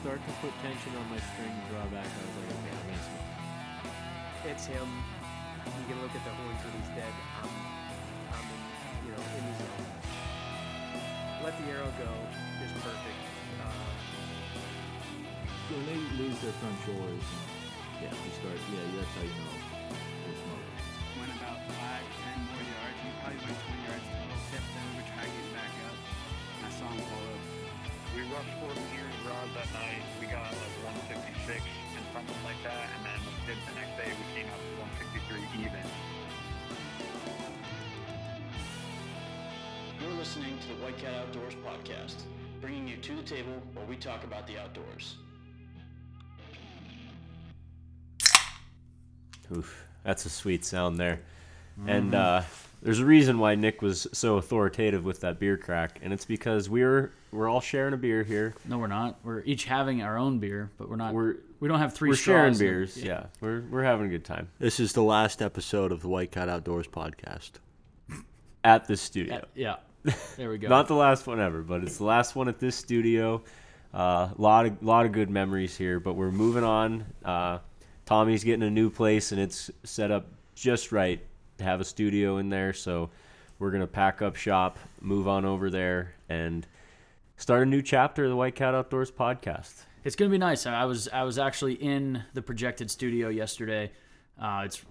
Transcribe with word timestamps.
start 0.00 0.16
to 0.16 0.32
put 0.40 0.48
tension 0.64 0.96
on 0.96 1.04
my 1.12 1.20
string 1.20 1.52
drawback, 1.68 2.08
I 2.08 2.20
was 2.24 2.34
like, 2.40 2.50
okay, 2.56 2.72
I'm 2.72 2.86
gonna 2.88 3.04
smoke. 3.04 3.28
It's 4.48 4.64
him. 4.64 4.88
You 5.76 5.84
can 5.92 6.00
look 6.00 6.14
at 6.16 6.24
the 6.24 6.32
horns 6.40 6.60
when 6.64 6.72
he's 6.80 6.92
dead. 6.96 7.14
I'm, 7.44 7.52
I'm 8.32 8.46
in, 8.48 8.60
you 9.04 9.10
know, 9.12 9.20
in 9.20 9.44
the 9.44 9.54
zone. 9.60 9.84
Let 11.44 11.52
the 11.60 11.66
arrow 11.68 11.92
go. 12.00 12.08
Just 12.64 12.80
perfect. 12.80 13.20
Uh, 13.60 13.92
So 15.68 15.76
when 15.76 15.84
they 15.84 16.00
lose 16.16 16.40
their 16.40 16.56
front 16.64 16.80
shoulders, 16.88 17.20
and, 17.20 18.00
yeah, 18.00 18.16
you 18.24 18.32
start. 18.40 18.56
Yeah, 18.72 18.80
that's 18.96 19.12
how 19.20 19.24
you 19.28 19.36
know 19.36 19.52
they're 19.92 20.40
smoking. 20.40 20.80
went 21.20 21.32
about 21.36 21.60
five, 21.76 22.04
ten 22.24 22.38
more 22.48 22.64
yards. 22.64 22.98
We 23.04 23.10
probably 23.20 23.40
went 23.44 23.58
20 23.68 23.84
yards 23.84 24.06
total. 24.08 24.40
Kept 24.48 24.64
them. 24.64 24.88
We 24.96 25.02
tried 25.12 25.28
getting 25.28 25.52
back 25.52 25.74
up. 25.92 25.96
I 26.64 26.68
saw 26.72 26.88
him 26.88 27.04
pull 27.04 27.24
up. 27.36 27.44
We 28.16 28.20
rushed 28.32 28.56
14 28.64 28.80
years 28.96 28.99
rods 28.99 28.99
that 29.60 29.72
night. 29.74 30.00
We 30.20 30.26
got 30.26 30.44
like 30.44 30.76
156 31.12 31.60
and 31.60 32.04
something 32.14 32.44
like 32.44 32.56
that. 32.64 32.88
And 32.96 33.04
then 33.04 33.20
did 33.44 33.58
the 33.68 33.74
next 33.76 33.92
day 34.00 34.08
we 34.08 34.24
came 34.32 34.48
out 34.48 34.56
to 34.56 34.72
163 34.80 35.60
even. 35.60 35.84
You're 40.00 40.18
listening 40.18 40.56
to 40.60 40.68
the 40.68 40.82
White 40.82 40.96
Cat 40.96 41.12
Outdoors 41.14 41.54
podcast, 41.66 42.22
bringing 42.62 42.88
you 42.88 42.96
to 42.96 43.16
the 43.16 43.22
table 43.22 43.52
where 43.74 43.84
we 43.84 43.96
talk 43.96 44.24
about 44.24 44.46
the 44.46 44.58
outdoors. 44.58 45.16
Oof, 49.54 49.84
that's 50.04 50.24
a 50.24 50.30
sweet 50.30 50.64
sound 50.64 50.96
there. 50.96 51.20
And 51.86 52.14
uh, 52.14 52.42
there's 52.82 52.98
a 52.98 53.04
reason 53.04 53.38
why 53.38 53.54
Nick 53.54 53.82
was 53.82 54.06
so 54.12 54.36
authoritative 54.36 55.04
with 55.04 55.20
that 55.20 55.38
beer 55.38 55.56
crack, 55.56 55.98
and 56.02 56.12
it's 56.12 56.24
because 56.24 56.68
we're 56.68 57.12
we're 57.30 57.48
all 57.48 57.60
sharing 57.60 57.94
a 57.94 57.96
beer 57.96 58.22
here. 58.22 58.54
No, 58.66 58.78
we're 58.78 58.86
not. 58.86 59.18
We're 59.22 59.42
each 59.42 59.64
having 59.64 60.02
our 60.02 60.16
own 60.18 60.38
beer, 60.38 60.70
but 60.78 60.88
we're 60.88 60.96
not. 60.96 61.14
We're 61.14 61.36
we 61.60 61.68
don't 61.68 61.78
have 61.78 61.92
3 61.92 62.08
we're 62.08 62.16
sharing 62.16 62.54
straws 62.54 62.60
and- 62.60 62.70
beers. 62.70 62.96
Yeah. 62.96 63.26
we're 63.40 63.62
we're 63.70 63.84
having 63.84 64.06
a 64.06 64.08
good 64.08 64.24
time 64.24 64.48
This 64.58 64.80
is 64.80 64.94
the 64.94 65.02
last 65.02 65.42
episode 65.42 65.92
of 65.92 66.00
the 66.00 66.08
White 66.08 66.32
Cat 66.32 66.48
Outdoors 66.48 66.88
podcast. 66.88 67.52
at 68.64 68.86
this 68.86 69.00
studio. 69.00 69.44
Yeah. 69.54 69.76
There 70.36 70.48
we 70.48 70.56
go. 70.56 70.68
Not 70.70 70.88
the 70.88 70.94
last 70.94 71.26
one 71.26 71.38
ever, 71.38 71.60
but 71.60 71.82
it's 71.82 71.98
the 71.98 72.04
last 72.04 72.34
one 72.34 72.48
at 72.48 72.58
this 72.58 72.76
studio. 72.76 73.42
A 73.92 73.96
uh, 73.96 74.30
lot 74.38 74.66
of 74.66 74.82
lot 74.82 75.04
of 75.04 75.12
good 75.12 75.28
memories 75.28 75.76
here, 75.76 76.00
but 76.00 76.14
we're 76.14 76.30
moving 76.30 76.64
on. 76.64 77.04
Uh, 77.24 77.58
Tommy's 78.06 78.42
getting 78.44 78.62
a 78.62 78.70
new 78.70 78.88
place, 78.88 79.32
and 79.32 79.40
it's 79.40 79.70
set 79.84 80.10
up 80.10 80.26
just 80.54 80.92
right 80.92 81.20
to 81.20 81.29
have 81.60 81.80
a 81.80 81.84
studio 81.84 82.38
in 82.38 82.48
there. 82.50 82.72
So 82.72 83.10
we're 83.58 83.70
gonna 83.70 83.86
pack 83.86 84.22
up 84.22 84.36
shop, 84.36 84.78
move 85.00 85.28
on 85.28 85.44
over 85.44 85.70
there, 85.70 86.14
and 86.28 86.66
start 87.36 87.62
a 87.62 87.66
new 87.66 87.82
chapter 87.82 88.24
of 88.24 88.30
the 88.30 88.36
White 88.36 88.54
Cat 88.54 88.74
Outdoors 88.74 89.10
podcast. 89.10 89.84
It's 90.04 90.16
gonna 90.16 90.30
be 90.30 90.38
nice. 90.38 90.66
I 90.66 90.84
was 90.84 91.08
I 91.08 91.24
was 91.24 91.38
actually 91.38 91.74
in 91.74 92.22
the 92.34 92.42
projected 92.42 92.90
studio 92.90 93.28
yesterday. 93.28 93.92
Uh, 94.40 94.62
it's 94.64 94.82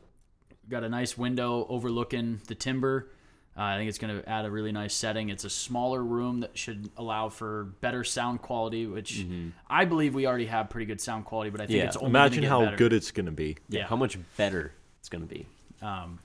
got 0.69 0.83
a 0.83 0.89
nice 0.89 1.17
window 1.17 1.65
overlooking 1.67 2.41
the 2.47 2.53
timber. 2.55 3.09
Uh, 3.57 3.63
I 3.63 3.77
think 3.77 3.89
it's 3.89 3.97
gonna 3.97 4.23
add 4.27 4.45
a 4.45 4.51
really 4.51 4.71
nice 4.71 4.93
setting. 4.93 5.29
It's 5.29 5.43
a 5.43 5.49
smaller 5.49 6.03
room 6.03 6.41
that 6.41 6.55
should 6.55 6.91
allow 6.95 7.27
for 7.29 7.65
better 7.81 8.03
sound 8.03 8.41
quality, 8.43 8.85
which 8.85 9.25
I 9.67 9.85
believe 9.85 10.13
we 10.13 10.27
already 10.27 10.45
have 10.45 10.69
pretty 10.69 10.85
good 10.85 11.01
sound 11.01 11.25
quality. 11.25 11.49
But 11.49 11.61
I 11.61 11.65
think 11.65 11.79
Yeah. 11.79 11.85
it's 11.85 11.97
only 11.97 12.09
Imagine 12.09 12.35
gonna 12.35 12.45
get 12.45 12.49
how 12.49 12.65
better. 12.65 12.77
good 12.77 12.93
it's 12.93 13.09
gonna 13.11 13.31
be. 13.31 13.57
Yeah. 13.67 13.85
How 13.87 13.95
much 13.95 14.17
better 14.37 14.71
it's 14.99 15.09
gonna 15.09 15.25
be. 15.25 15.47
Um, 15.81 16.19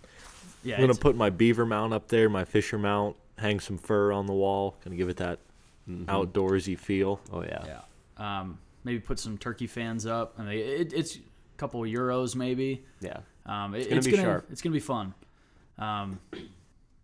yeah, 0.64 0.76
I'm 0.76 0.80
gonna 0.80 0.94
put 0.94 1.14
my 1.16 1.30
beaver 1.30 1.64
mount 1.66 1.92
up 1.92 2.08
there, 2.08 2.28
my 2.28 2.44
fisher 2.44 2.78
mount, 2.78 3.16
hang 3.38 3.60
some 3.60 3.78
fur 3.78 4.12
on 4.12 4.26
the 4.26 4.32
wall, 4.32 4.76
gonna 4.84 4.96
give 4.96 5.08
it 5.08 5.18
that 5.18 5.38
outdoorsy 5.88 6.78
feel. 6.78 7.20
Oh 7.32 7.42
yeah. 7.42 7.64
yeah. 8.18 8.40
Um, 8.40 8.58
maybe 8.84 9.00
put 9.00 9.18
some 9.18 9.36
turkey 9.38 9.66
fans 9.66 10.06
up. 10.06 10.34
I 10.38 10.42
mean, 10.42 10.58
it, 10.58 10.92
it's 10.92 11.16
a 11.16 11.20
couple 11.56 11.82
of 11.84 11.90
euros 11.90 12.34
maybe. 12.36 12.84
Yeah. 13.00 13.18
Um, 13.46 13.74
it- 13.74 13.80
it's 13.80 13.88
gonna 13.88 14.00
gonna 14.00 14.10
be 14.10 14.16
sharp. 14.22 14.46
It's 14.50 14.62
gonna 14.62 14.72
be 14.74 14.80
fun. 14.80 15.14
Um, 15.78 16.20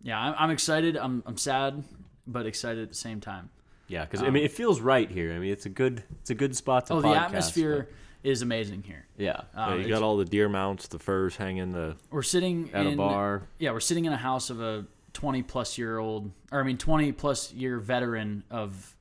yeah, 0.01 0.19
I'm, 0.19 0.35
I'm 0.37 0.49
excited. 0.51 0.97
I'm 0.97 1.21
I'm 1.25 1.37
sad, 1.37 1.83
but 2.25 2.45
excited 2.45 2.81
at 2.83 2.89
the 2.89 2.95
same 2.95 3.19
time. 3.19 3.49
Yeah, 3.87 4.05
because 4.05 4.23
I 4.23 4.29
mean, 4.29 4.43
it 4.45 4.51
feels 4.51 4.79
right 4.79 5.09
here. 5.11 5.33
I 5.33 5.39
mean, 5.39 5.51
it's 5.51 5.65
a 5.65 5.69
good, 5.69 6.01
it's 6.21 6.29
a 6.29 6.33
good 6.35 6.55
spot 6.55 6.85
to. 6.87 6.93
oh, 6.93 7.01
podcast, 7.01 7.01
the 7.03 7.19
atmosphere 7.19 7.89
is 8.23 8.41
amazing 8.41 8.83
here. 8.83 9.05
yeah, 9.17 9.41
Uh, 9.55 9.69
Yeah, 9.69 9.75
you 9.75 9.89
got 9.89 10.03
all 10.03 10.17
the 10.17 10.25
deer 10.25 10.47
mounts, 10.49 10.87
the 10.87 10.99
furs 10.99 11.35
hanging, 11.35 11.71
the 11.71 11.95
we're 12.09 12.21
sitting 12.21 12.69
at 12.73 12.85
in 12.85 12.93
a 12.93 12.95
bar. 12.97 13.43
Yeah, 13.59 13.71
we're 13.71 13.79
sitting 13.79 14.05
in 14.05 14.13
a 14.13 14.17
house 14.17 14.49
of 14.49 14.61
a 14.61 14.85
20 15.13 15.41
plus 15.43 15.77
year 15.77 15.97
old, 15.97 16.31
or 16.51 16.59
I 16.61 16.63
mean 16.63 16.77
20 16.77 17.11
plus 17.13 17.51
year 17.53 17.79
veteran 17.79 18.43
of 18.49 18.95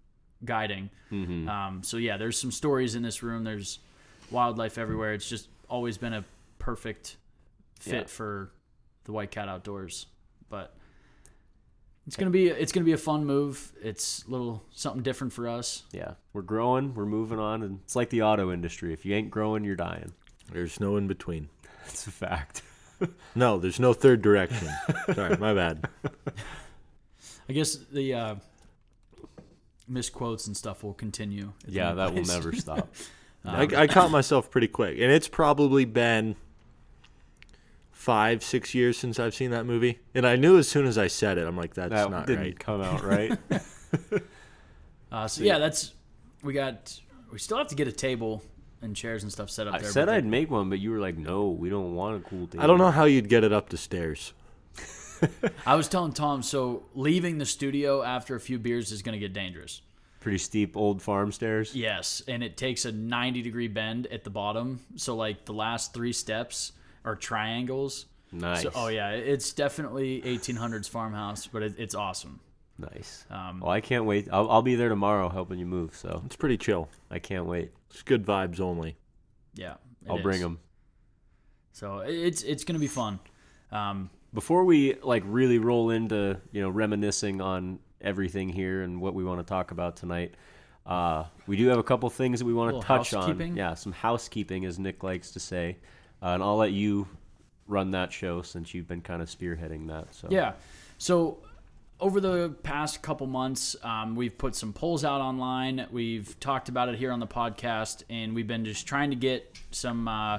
guiding. 0.45 0.91
Mm-hmm. 1.13 1.49
Um, 1.49 1.83
so 1.83 1.97
yeah, 1.99 2.17
there's 2.17 2.39
some 2.39 2.51
stories 2.51 2.95
in 2.95 3.03
this 3.03 3.23
room. 3.23 3.45
There's 3.45 3.79
wildlife 4.31 4.79
everywhere. 4.79 5.13
It's 5.15 5.29
just 5.29 5.49
always 5.69 5.99
been 5.99 6.15
a 6.15 6.25
perfect 6.59 7.17
fit 7.79 7.95
Yeah. 7.95 8.05
for 8.07 8.51
the 9.05 9.13
White 9.13 9.31
Cat 9.31 9.49
Outdoors. 9.49 10.07
But 10.49 10.75
it's 12.06 12.16
gonna 12.16 12.31
be 12.31 12.49
it's 12.49 12.72
gonna 12.72 12.84
be 12.84 12.93
a 12.93 12.99
fun 12.99 13.25
move. 13.25 13.72
It's 13.83 14.25
a 14.27 14.31
little 14.31 14.62
something 14.72 15.03
different 15.03 15.33
for 15.33 15.49
us. 15.49 15.84
Yeah, 15.93 16.15
we're 16.33 16.43
growing, 16.43 16.94
we're 16.94 17.06
moving 17.06 17.38
on, 17.38 17.62
and 17.62 17.81
it's 17.84 17.97
like 17.97 18.11
the 18.11 18.22
auto 18.22 18.53
industry. 18.53 18.93
If 18.93 19.05
you 19.05 19.15
ain't 19.15 19.31
growing, 19.31 19.65
you're 19.65 19.77
dying. 19.77 20.12
there's 20.53 20.81
no 20.81 20.97
in 20.97 21.06
between. 21.06 21.49
That's 21.84 22.06
a 22.06 22.10
fact. 22.10 22.62
No, 23.34 23.59
there's 23.59 23.81
no 23.81 23.94
third 23.94 24.21
direction. 24.21 24.69
Sorry, 25.15 25.34
my 25.39 25.55
bad. 25.55 25.89
I 27.49 27.53
guess 27.55 27.77
the 27.91 28.12
uh, 28.12 28.34
misquotes 29.89 30.47
and 30.47 30.55
stuff 30.56 30.84
will 30.84 30.93
continue. 30.93 31.53
Yeah, 31.66 31.91
new 31.91 31.97
that 31.97 32.15
will 32.15 32.25
never 32.25 32.53
stop. 32.56 32.93
I, 33.44 33.62
I 33.75 33.87
caught 33.87 34.10
myself 34.10 34.50
pretty 34.50 34.69
quick, 34.69 34.99
and 34.99 35.10
it's 35.10 35.28
probably 35.28 35.87
been 35.87 36.37
five, 38.00 38.43
six 38.43 38.75
years 38.75 38.97
since 38.97 39.21
I've 39.21 39.34
seen 39.34 39.50
that 39.50 39.66
movie. 39.66 39.99
And 40.15 40.27
I 40.27 40.37
knew 40.37 40.56
as 40.56 40.66
soon 40.66 40.87
as 40.87 40.97
I 40.97 41.06
said 41.06 41.37
it, 41.37 41.47
I'm 41.47 41.56
like, 41.56 41.75
that's 41.75 41.91
that 41.91 42.11
not 42.11 42.27
didn't 42.27 42.44
right. 42.44 42.59
come 42.59 42.81
out 42.81 43.05
right. 43.05 43.38
Uh, 45.12 45.27
so 45.27 45.43
yeah, 45.43 45.59
that's 45.59 45.93
we 46.44 46.53
got. 46.53 47.00
We 47.33 47.41
still 47.41 47.59
have 47.59 47.66
to 47.66 47.75
get 47.75 47.89
a 47.89 47.93
table 47.93 48.44
and 48.81 48.94
chairs 48.94 49.25
and 49.25 49.33
stuff 49.33 49.50
set 49.50 49.66
up 49.66 49.75
I 49.75 49.78
there. 49.78 49.91
said 49.91 50.09
I'd 50.09 50.25
make 50.25 50.53
one, 50.53 50.71
but 50.71 50.78
you 50.78 50.93
were 50.93 51.00
like, 51.00 51.19
"No, 51.19 51.49
we 51.49 51.69
don't 51.69 51.97
want 51.97 52.25
a 52.25 52.28
cool 52.28 52.47
table." 52.47 52.62
I 52.62 52.69
don't 52.69 52.78
know 52.78 52.93
how 52.93 53.06
you'd 53.06 53.28
get 53.28 53.43
it 53.43 53.53
up 53.53 53.71
the 53.71 53.77
stairs. 53.77 54.33
I 55.66 55.75
was 55.75 55.89
telling 55.89 56.12
Tom, 56.12 56.44
so 56.44 56.84
leaving 56.94 57.39
the 57.39 57.44
studio 57.44 58.05
after 58.05 58.37
a 58.37 58.41
few 58.41 58.56
beers 58.60 58.93
is 58.93 59.03
going 59.03 59.15
to 59.15 59.19
get 59.19 59.33
dangerous. 59.33 59.83
Pretty 60.21 60.39
steep 60.39 60.77
old 60.77 61.03
farm 61.03 61.33
stairs. 61.33 61.75
Yes, 61.75 62.22
and 62.28 62.44
it 62.44 62.56
takes 62.56 62.84
a 62.84 62.93
90 62.93 63.43
degree 63.43 63.66
bend 63.66 64.06
at 64.12 64.22
the 64.22 64.31
bottom. 64.31 64.78
So 64.94 65.16
like 65.16 65.44
the 65.44 65.55
last 65.55 65.93
three 65.93 66.12
steps 66.12 66.71
are 67.05 67.16
triangles. 67.16 68.06
Nice. 68.33 68.62
So, 68.62 68.71
oh 68.75 68.88
yeah, 68.88 69.11
it's 69.11 69.53
definitely 69.53 70.22
1800s 70.22 70.88
farmhouse, 70.88 71.47
but 71.47 71.62
it, 71.62 71.75
it's 71.78 71.94
awesome. 71.94 72.41
Nice. 72.78 73.27
Um, 73.31 73.61
well, 73.61 73.71
I 73.71 73.81
can't 73.81 74.05
wait. 74.05 74.28
I'll, 74.33 74.50
I'll 74.50 74.62
be 74.62 74.75
there 74.75 74.88
tomorrow 74.88 75.28
helping 75.28 75.59
you 75.59 75.66
move, 75.66 75.94
so 75.94 76.22
It's 76.25 76.37
pretty 76.37 76.56
chill. 76.56 76.89
I 77.10 77.19
can't 77.19 77.47
wait. 77.47 77.72
It's 77.91 78.03
good 78.03 78.25
vibes 78.25 78.60
only. 78.60 78.97
Yeah, 79.55 79.75
it 80.05 80.10
I'll 80.10 80.22
bring 80.22 80.41
them. 80.41 80.59
So 81.72 81.99
it's 81.99 82.43
it's 82.43 82.65
going 82.65 82.75
to 82.75 82.81
be 82.81 82.89
fun. 82.89 83.19
Um, 83.72 84.10
Before 84.33 84.65
we 84.65 84.95
like 85.03 85.22
really 85.27 85.59
roll 85.59 85.91
into 85.91 86.41
you 86.53 86.63
know 86.63 86.71
reminiscing 86.71 87.41
on 87.41 87.80
everything 88.01 88.48
here 88.48 88.83
and 88.83 89.01
what 89.01 89.15
we 89.15 89.25
want 89.25 89.41
to 89.41 89.45
talk 89.45 89.72
about 89.72 89.97
tonight, 89.97 90.34
uh, 90.86 91.25
we 91.47 91.57
do 91.57 91.66
have 91.69 91.78
a 91.78 91.83
couple 91.83 92.09
things 92.10 92.39
that 92.41 92.47
we 92.47 92.54
want 92.54 92.80
to 92.80 92.86
touch 92.86 93.13
on. 93.13 93.57
Yeah, 93.57 93.75
some 93.75 93.92
housekeeping, 93.92 94.65
as 94.65 94.78
Nick 94.78 95.03
likes 95.03 95.33
to 95.33 95.41
say, 95.41 95.78
uh, 96.22 96.28
and 96.28 96.43
I'll 96.43 96.57
let 96.57 96.72
you 96.72 97.09
run 97.67 97.93
that 97.93 98.13
show 98.13 98.43
since 98.43 98.75
you've 98.75 98.89
been 98.89 99.01
kind 99.01 99.22
of 99.22 99.28
spearheading 99.28 99.89
that. 99.89 100.15
So 100.15 100.28
Yeah. 100.31 100.53
So 100.99 101.39
over 102.01 102.21
the 102.21 102.55
past 102.63 103.03
couple 103.03 103.27
months, 103.27 103.77
um, 103.83 104.17
we've 104.17 104.37
put 104.37 104.55
some 104.55 104.72
polls 104.72 105.05
out 105.05 105.21
online. 105.21 105.87
We've 105.91 106.39
talked 106.41 106.69
about 106.69 106.89
it 106.89 106.97
here 106.97 107.13
on 107.13 107.21
the 107.21 107.27
podcast, 107.27 108.03
and 108.11 108.34
we've 108.34 108.47
been 108.47 108.65
just 108.65 108.87
trying 108.87 109.11
to 109.11 109.17
get 109.17 109.57
some 109.71 110.09
uh, 110.09 110.39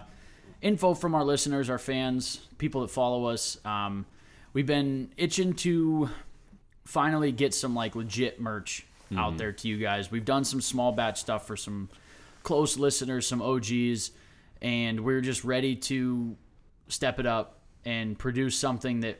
info 0.62 0.94
from 0.94 1.16
our 1.16 1.24
listeners, 1.24 1.70
our 1.70 1.78
fans, 1.78 2.42
people 2.58 2.82
that 2.82 2.90
follow 2.90 3.26
us. 3.26 3.58
Um, 3.64 4.06
we've 4.54 4.66
been 4.66 5.12
itching 5.18 5.54
to 5.56 6.10
finally 6.86 7.32
get 7.32 7.54
some 7.54 7.76
like 7.76 7.96
legit 7.96 8.42
merch 8.42 8.86
out 9.18 9.38
there 9.38 9.52
to 9.52 9.68
you 9.68 9.78
guys. 9.78 10.10
We've 10.10 10.26
done 10.26 10.44
some 10.46 10.62
small 10.62 10.92
batch 10.92 11.20
stuff 11.20 11.46
for 11.46 11.58
some 11.58 11.90
close 12.44 12.78
listeners, 12.78 13.28
some 13.28 13.42
OGs, 13.42 14.12
and 14.62 15.00
we're 15.00 15.22
just 15.22 15.44
ready 15.44 15.76
to 15.76 16.36
step 16.88 17.20
it 17.20 17.26
up 17.26 17.60
and 17.86 18.18
produce 18.18 18.58
something 18.58 19.02
that 19.02 19.20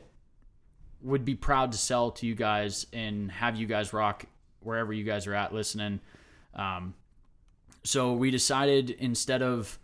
would 1.00 1.24
be 1.24 1.34
proud 1.34 1.72
to 1.72 1.78
sell 1.78 2.10
to 2.12 2.26
you 2.26 2.34
guys 2.34 2.86
and 2.92 3.30
have 3.30 3.56
you 3.56 3.66
guys 3.66 3.92
rock 3.92 4.26
wherever 4.60 4.92
you 4.92 5.04
guys 5.04 5.26
are 5.26 5.34
at 5.34 5.52
listening. 5.52 6.00
Um, 6.54 6.94
so 7.82 8.12
we 8.12 8.30
decided 8.30 8.90
instead 8.90 9.42
of 9.42 9.78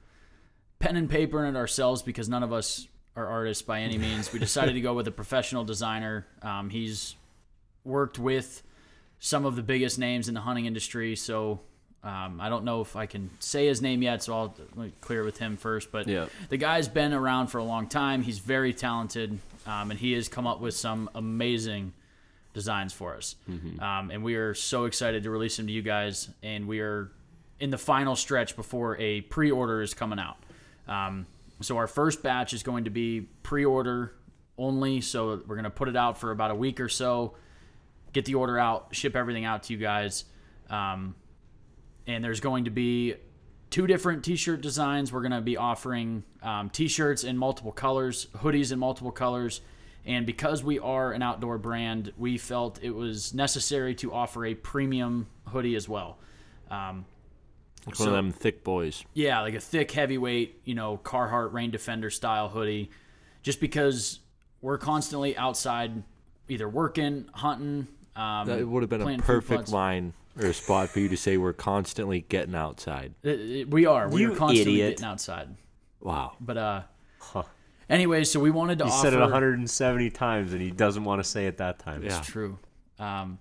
pen 0.79 0.97
and 0.97 1.11
paper 1.11 1.45
it 1.45 1.57
ourselves 1.57 2.03
because 2.03 2.29
none 2.29 2.43
of 2.43 2.53
us 2.53 2.87
are 3.17 3.27
artists 3.27 3.63
by 3.63 3.81
any 3.81 3.99
means, 3.99 4.33
we 4.33 4.39
decided 4.39 4.75
to 4.75 4.81
go 4.81 4.95
with 4.95 5.09
a 5.09 5.11
professional 5.11 5.65
designer. 5.65 6.27
Um, 6.41 6.71
he's 6.71 7.17
worked 7.83 8.19
with 8.19 8.63
some 9.19 9.45
of 9.45 9.57
the 9.57 9.63
biggest 9.63 9.99
names 9.99 10.29
in 10.29 10.35
the 10.35 10.41
hunting 10.41 10.67
industry, 10.67 11.17
so 11.17 11.61
Um, 12.05 12.41
I 12.41 12.49
don't 12.49 12.65
know 12.65 12.81
if 12.81 12.95
I 12.97 13.06
can 13.06 13.29
say 13.41 13.67
his 13.67 13.83
name 13.83 14.03
yet, 14.03 14.23
so 14.23 14.35
I'll 14.35 14.55
clear 15.00 15.25
with 15.25 15.39
him 15.39 15.56
first. 15.56 15.91
But 15.91 16.06
Yeah. 16.06 16.27
the 16.49 16.56
guy's 16.56 16.89
been 16.89 17.12
around 17.12 17.49
for 17.49 17.59
a 17.59 17.65
long 17.65 17.89
time. 17.89 18.23
He's 18.23 18.39
very 18.39 18.73
talented, 18.73 19.39
um, 19.67 19.91
and 19.91 19.99
he 19.99 20.12
has 20.12 20.29
come 20.29 20.47
up 20.47 20.61
with 20.61 20.75
some 20.75 21.11
amazing 21.15 21.93
designs 22.55 22.93
for 22.93 23.15
us. 23.17 23.35
Um, 23.81 24.11
and 24.11 24.23
we 24.23 24.37
are 24.37 24.55
so 24.55 24.85
excited 24.85 25.23
to 25.25 25.31
release 25.31 25.56
them 25.56 25.67
to 25.67 25.73
you 25.73 25.83
guys. 25.83 26.29
And 26.43 26.67
we 26.69 26.81
are 26.81 27.11
in 27.61 27.71
the 27.71 27.79
final 27.79 28.15
stretch 28.17 28.55
before 28.56 28.97
a 28.99 29.21
pre-order 29.23 29.83
is 29.83 29.93
coming 29.93 30.19
out. 30.21 30.37
Um, 30.87 31.27
so 31.61 31.77
our 31.77 31.89
first 31.89 32.23
batch 32.23 32.53
is 32.53 32.62
going 32.62 32.85
to 32.85 32.91
be 32.91 33.23
pre-order 33.43 34.15
only. 34.56 35.00
So 35.00 35.43
we're 35.47 35.56
going 35.56 35.65
to 35.65 35.71
put 35.71 35.89
it 35.89 35.97
out 35.97 36.17
for 36.19 36.31
about 36.31 36.53
a 36.53 36.55
week 36.55 36.81
or 36.81 36.89
so, 36.89 37.35
get 38.12 38.25
the 38.25 38.37
order 38.37 38.56
out, 38.59 38.89
ship 38.95 39.17
everything 39.17 39.45
out 39.45 39.65
to 39.65 39.73
you 39.73 39.79
guys. 39.79 40.25
Um, 40.71 41.15
and 42.09 42.25
there's 42.25 42.41
going 42.41 42.65
to 42.65 42.71
be 42.71 43.15
two 43.71 43.87
different 43.87 44.25
t-shirt 44.25 44.63
designs. 44.63 45.13
We're 45.13 45.21
going 45.21 45.33
to 45.33 45.43
be 45.43 45.57
offering 45.57 46.25
um, 46.43 46.71
t-shirts 46.71 47.23
in 47.23 47.37
multiple 47.37 47.71
colors 47.71 48.27
hoodies 48.39 48.73
in 48.73 48.79
multiple 48.81 49.13
colors. 49.13 49.61
And 50.07 50.25
because 50.25 50.65
we 50.65 50.79
are 50.79 51.13
an 51.13 51.23
outdoor 51.23 51.59
brand 51.59 52.13
we 52.17 52.39
felt 52.39 52.83
it 52.83 52.91
was 52.91 53.35
necessary 53.35 53.95
to 53.97 54.13
offer 54.13 54.47
a 54.47 54.55
premium 54.55 55.29
hoodie 55.47 55.77
as 55.77 55.89
well. 55.89 56.19
Um, 56.71 57.05
one 57.85 58.09
of 58.09 58.15
them 58.15 58.33
thick 58.33 58.65
boys. 58.65 59.05
yeah 59.15 59.41
like 59.41 59.55
a 59.55 59.61
thick 59.61 59.91
heavyweight 59.93 60.61
you 60.65 60.75
know 60.75 60.99
carhartt 61.03 61.53
rain 61.53 61.71
defender 61.71 62.11
style 62.11 62.49
hoodie. 62.49 62.91
Just 63.43 63.61
because 63.61 64.21
we're 64.63 64.79
constantly 64.79 65.37
outside 65.37 66.03
either 66.49 66.69
working 66.69 67.27
hunting 67.33 67.87
um, 68.17 68.47
That 68.47 68.67
would 68.67 68.83
have 68.83 68.91
been 68.91 69.03
a 69.03 69.19
perfect 69.19 69.71
line 69.71 70.15
or 70.40 70.46
a 70.46 70.55
spot 70.55 70.88
for 70.88 71.00
you 71.00 71.08
to 71.08 71.17
say 71.17 71.37
we're 71.37 71.52
constantly 71.52 72.20
getting 72.29 72.55
outside. 72.55 73.14
It- 73.23 73.40
it- 73.40 73.70
we 73.70 73.87
are 73.87 74.08
we 74.08 74.23
You 74.23 74.32
are 74.32 74.37
constantly 74.37 74.81
idiot. 74.82 74.90
getting 74.96 75.06
outside 75.06 75.56
Wow. 76.00 76.32
but 76.40 76.56
uh 76.56 76.82
anyway 77.90 78.23
so 78.25 78.38
we 78.40 78.50
wanted 78.50 78.79
to 78.79 78.85
He 78.85 78.90
offer 78.90 79.06
said 79.11 79.12
it 79.14 79.20
170 79.20 80.11
times 80.11 80.52
and 80.52 80.61
he 80.62 80.70
doesn't 80.70 81.05
want 81.05 81.23
to 81.23 81.29
say 81.29 81.46
it 81.46 81.56
that 81.58 81.79
time. 81.79 82.02
Yeah. 82.02 82.20
True. 82.20 82.58
Um, 82.99 83.38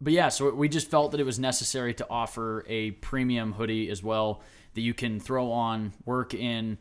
but 0.00 0.12
yeah, 0.12 0.28
so 0.28 0.54
we 0.54 0.68
just 0.68 0.88
felt 0.90 1.10
that 1.10 1.20
it 1.20 1.24
was 1.24 1.38
necessary 1.40 1.92
to 1.94 2.06
offer 2.08 2.64
a 2.68 2.92
premium 2.92 3.52
hoodie 3.54 3.90
as 3.90 4.00
well 4.02 4.42
that 4.74 4.80
you 4.82 4.94
can 4.94 5.18
throw 5.18 5.50
on, 5.50 5.92
work 6.04 6.34
in, 6.34 6.78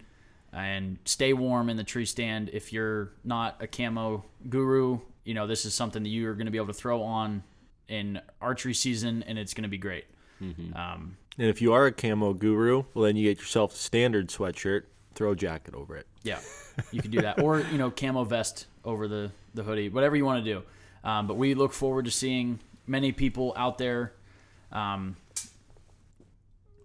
and 0.54 1.00
stay 1.06 1.34
warm 1.34 1.70
in 1.70 1.78
the 1.78 1.84
tree 1.84 2.06
stand. 2.06 2.50
If 2.54 2.72
you're 2.72 3.12
not 3.24 3.58
a 3.60 3.66
camo 3.68 4.24
guru, 4.50 5.00
you 5.24 5.34
know 5.34 5.48
this 5.48 5.66
is 5.66 5.74
something 5.74 6.04
that 6.04 6.10
you 6.10 6.30
are 6.30 6.36
going 6.36 6.46
to 6.46 6.52
be 6.52 6.58
able 6.60 6.68
to 6.68 6.74
throw 6.74 7.02
on 7.02 7.42
in 7.88 8.20
archery 8.42 8.74
season, 8.74 9.24
and 9.28 9.38
it's 9.40 9.54
going 9.54 9.64
to 9.64 9.70
be 9.70 9.78
great. 9.78 10.06
Um, 10.42 11.18
And 11.40 11.48
if 11.50 11.62
you 11.62 11.74
are 11.74 11.86
a 11.88 11.92
camo 11.92 12.34
guru, 12.34 12.84
well, 12.94 13.06
then 13.06 13.16
you 13.16 13.24
get 13.28 13.40
yourself 13.40 13.74
a 13.74 13.78
standard 13.78 14.30
sweatshirt, 14.30 14.84
throw 15.16 15.32
a 15.32 15.36
jacket 15.36 15.74
over 15.76 15.96
it. 15.98 16.06
Yeah, 16.24 16.40
you 16.92 17.02
can 17.02 17.12
do 17.12 17.22
that, 17.22 17.42
or 17.42 17.60
you 17.62 17.78
know, 17.78 17.90
camo 17.92 18.24
vest 18.24 18.68
over 18.86 19.08
the 19.08 19.32
the 19.54 19.64
hoodie, 19.64 19.90
whatever 19.90 20.16
you 20.16 20.26
want 20.26 20.44
to 20.44 20.54
do. 20.54 20.64
Um, 21.04 21.26
but 21.28 21.38
we 21.38 21.54
look 21.56 21.74
forward 21.74 22.06
to 22.06 22.12
seeing 22.12 22.60
many 22.86 23.12
people 23.12 23.54
out 23.56 23.78
there 23.78 24.14
um, 24.72 25.16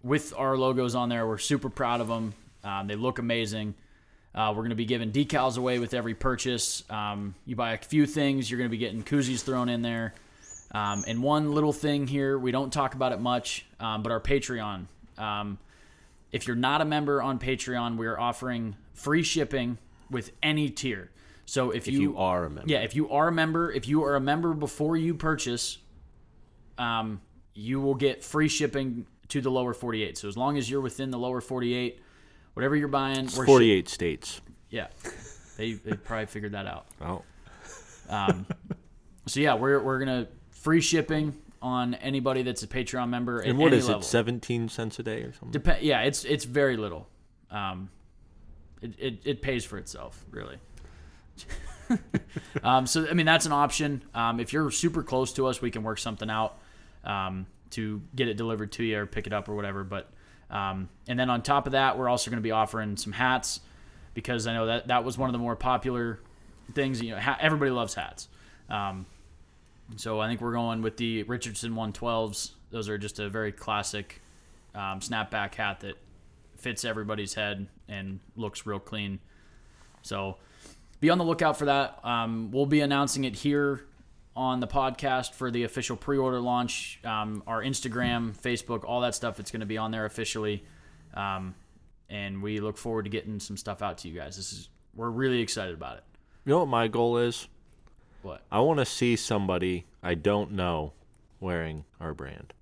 with 0.02 0.32
our 0.36 0.56
logos 0.56 0.94
on 0.94 1.08
there. 1.08 1.26
We're 1.26 1.38
super 1.38 1.68
proud 1.70 2.00
of 2.00 2.08
them. 2.08 2.34
Um, 2.64 2.86
they 2.86 2.96
look 2.96 3.18
amazing. 3.18 3.74
Uh, 4.34 4.48
we're 4.50 4.62
going 4.62 4.70
to 4.70 4.76
be 4.76 4.84
giving 4.86 5.12
decals 5.12 5.58
away 5.58 5.78
with 5.78 5.92
every 5.92 6.14
purchase. 6.14 6.84
Um, 6.88 7.34
you 7.44 7.54
buy 7.54 7.72
a 7.74 7.78
few 7.78 8.06
things, 8.06 8.50
you're 8.50 8.58
going 8.58 8.70
to 8.70 8.74
be 8.74 8.78
getting 8.78 9.02
koozies 9.02 9.42
thrown 9.42 9.68
in 9.68 9.82
there. 9.82 10.14
Um, 10.72 11.04
and 11.06 11.22
one 11.22 11.52
little 11.52 11.72
thing 11.72 12.06
here, 12.06 12.38
we 12.38 12.50
don't 12.50 12.72
talk 12.72 12.94
about 12.94 13.12
it 13.12 13.20
much, 13.20 13.66
um, 13.78 14.02
but 14.02 14.10
our 14.10 14.20
Patreon. 14.20 14.86
Um, 15.18 15.58
if 16.32 16.46
you're 16.46 16.56
not 16.56 16.80
a 16.80 16.84
member 16.86 17.20
on 17.20 17.38
Patreon, 17.38 17.96
we're 17.98 18.18
offering 18.18 18.76
free 18.94 19.22
shipping 19.22 19.76
with 20.10 20.30
any 20.42 20.70
tier. 20.70 21.10
So 21.44 21.70
if, 21.72 21.86
If 21.88 21.94
you 21.94 22.16
are 22.16 22.44
a 22.46 22.50
member. 22.50 22.70
yeah, 22.70 22.78
if 22.78 22.96
you 22.96 23.10
are 23.10 23.28
a 23.28 23.32
member, 23.32 23.70
if 23.70 23.86
you 23.86 24.02
are 24.04 24.14
a 24.16 24.20
member 24.20 24.54
before 24.54 24.96
you 24.96 25.14
purchase, 25.14 25.76
um, 26.78 27.20
you 27.54 27.80
will 27.80 27.94
get 27.94 28.24
free 28.24 28.48
shipping 28.48 29.06
to 29.28 29.40
the 29.42 29.50
lower 29.50 29.74
48. 29.74 30.16
So 30.16 30.28
as 30.28 30.36
long 30.38 30.56
as 30.56 30.70
you're 30.70 30.80
within 30.80 31.10
the 31.10 31.18
lower 31.18 31.42
48, 31.42 32.00
whatever 32.54 32.76
you're 32.76 32.88
buying, 32.88 33.24
we're 33.36 33.44
shi- 33.44 33.46
48 33.46 33.88
states. 33.90 34.40
yeah, 34.70 34.86
they 35.58 35.74
they 35.74 35.92
probably 35.96 36.26
figured 36.26 36.52
that 36.52 36.66
out. 36.66 36.86
Oh. 37.02 37.22
Um, 38.08 38.46
so 39.26 39.40
yeah, 39.40 39.54
we're 39.54 39.80
we're 39.82 39.98
gonna 39.98 40.28
free 40.62 40.80
shipping 40.80 41.34
on 41.60 41.94
anybody 41.94 42.42
that's 42.42 42.62
a 42.62 42.66
Patreon 42.66 43.08
member. 43.08 43.40
And 43.40 43.50
at 43.50 43.56
what 43.56 43.72
is 43.72 43.88
level. 43.88 44.00
it, 44.00 44.04
17 44.04 44.68
cents 44.68 44.98
a 44.98 45.02
day 45.02 45.22
or 45.22 45.32
something? 45.32 45.60
Dep- 45.60 45.82
yeah, 45.82 46.02
it's 46.02 46.24
it's 46.24 46.44
very 46.44 46.76
little. 46.76 47.08
Um, 47.50 47.90
it, 48.80 48.94
it, 48.98 49.18
it 49.24 49.42
pays 49.42 49.64
for 49.64 49.78
itself, 49.78 50.24
really. 50.30 50.58
um, 52.62 52.86
so 52.86 53.06
I 53.08 53.14
mean 53.14 53.26
that's 53.26 53.46
an 53.46 53.52
option. 53.52 54.02
Um, 54.14 54.40
if 54.40 54.52
you're 54.52 54.70
super 54.70 55.02
close 55.02 55.32
to 55.34 55.46
us, 55.46 55.60
we 55.60 55.70
can 55.70 55.82
work 55.82 55.98
something 55.98 56.30
out 56.30 56.58
um, 57.04 57.46
to 57.70 58.00
get 58.14 58.28
it 58.28 58.34
delivered 58.34 58.72
to 58.72 58.84
you 58.84 59.00
or 59.00 59.06
pick 59.06 59.26
it 59.26 59.32
up 59.32 59.48
or 59.48 59.54
whatever. 59.54 59.84
But 59.84 60.10
um, 60.50 60.88
and 61.08 61.18
then 61.18 61.30
on 61.30 61.42
top 61.42 61.66
of 61.66 61.72
that, 61.72 61.98
we're 61.98 62.08
also 62.08 62.30
going 62.30 62.38
to 62.38 62.42
be 62.42 62.50
offering 62.50 62.96
some 62.96 63.12
hats 63.12 63.60
because 64.14 64.46
I 64.46 64.54
know 64.54 64.66
that 64.66 64.88
that 64.88 65.04
was 65.04 65.16
one 65.16 65.28
of 65.28 65.32
the 65.32 65.38
more 65.38 65.56
popular 65.56 66.20
things. 66.74 67.00
You 67.00 67.12
know, 67.12 67.20
ha- 67.20 67.38
everybody 67.40 67.70
loves 67.70 67.94
hats. 67.94 68.28
Um, 68.68 69.06
so 69.96 70.20
I 70.20 70.28
think 70.28 70.40
we're 70.40 70.52
going 70.52 70.82
with 70.82 70.96
the 70.96 71.22
Richardson 71.24 71.74
112s. 71.74 72.52
Those 72.70 72.88
are 72.88 72.98
just 72.98 73.18
a 73.18 73.28
very 73.28 73.52
classic 73.52 74.22
um, 74.74 75.00
snapback 75.00 75.54
hat 75.54 75.80
that 75.80 75.96
fits 76.56 76.84
everybody's 76.84 77.34
head 77.34 77.66
and 77.88 78.20
looks 78.36 78.66
real 78.66 78.78
clean. 78.78 79.18
So 80.02 80.38
be 81.00 81.10
on 81.10 81.18
the 81.18 81.24
lookout 81.24 81.56
for 81.56 81.66
that. 81.66 81.98
Um, 82.04 82.50
we'll 82.52 82.66
be 82.66 82.80
announcing 82.80 83.24
it 83.24 83.34
here 83.34 83.84
on 84.34 84.60
the 84.60 84.66
podcast 84.66 85.32
for 85.34 85.50
the 85.50 85.64
official 85.64 85.96
pre-order 85.96 86.40
launch. 86.40 87.00
Um, 87.04 87.42
our 87.46 87.62
Instagram, 87.62 88.36
Facebook, 88.36 88.84
all 88.84 89.00
that 89.02 89.14
stuff. 89.14 89.40
It's 89.40 89.50
going 89.50 89.60
to 89.60 89.66
be 89.66 89.76
on 89.76 89.90
there 89.90 90.06
officially, 90.06 90.64
um, 91.14 91.54
and 92.08 92.42
we 92.42 92.60
look 92.60 92.78
forward 92.78 93.04
to 93.04 93.10
getting 93.10 93.40
some 93.40 93.56
stuff 93.56 93.82
out 93.82 93.98
to 93.98 94.08
you 94.08 94.18
guys. 94.18 94.36
This 94.36 94.52
is 94.52 94.68
we're 94.94 95.10
really 95.10 95.40
excited 95.40 95.74
about 95.74 95.98
it. 95.98 96.04
You 96.44 96.52
know 96.52 96.60
what 96.60 96.68
my 96.68 96.88
goal 96.88 97.18
is? 97.18 97.46
What 98.22 98.42
I 98.50 98.60
want 98.60 98.78
to 98.78 98.84
see 98.84 99.16
somebody 99.16 99.84
I 100.02 100.14
don't 100.14 100.52
know 100.52 100.92
wearing 101.40 101.84
our 102.00 102.14
brand. 102.14 102.52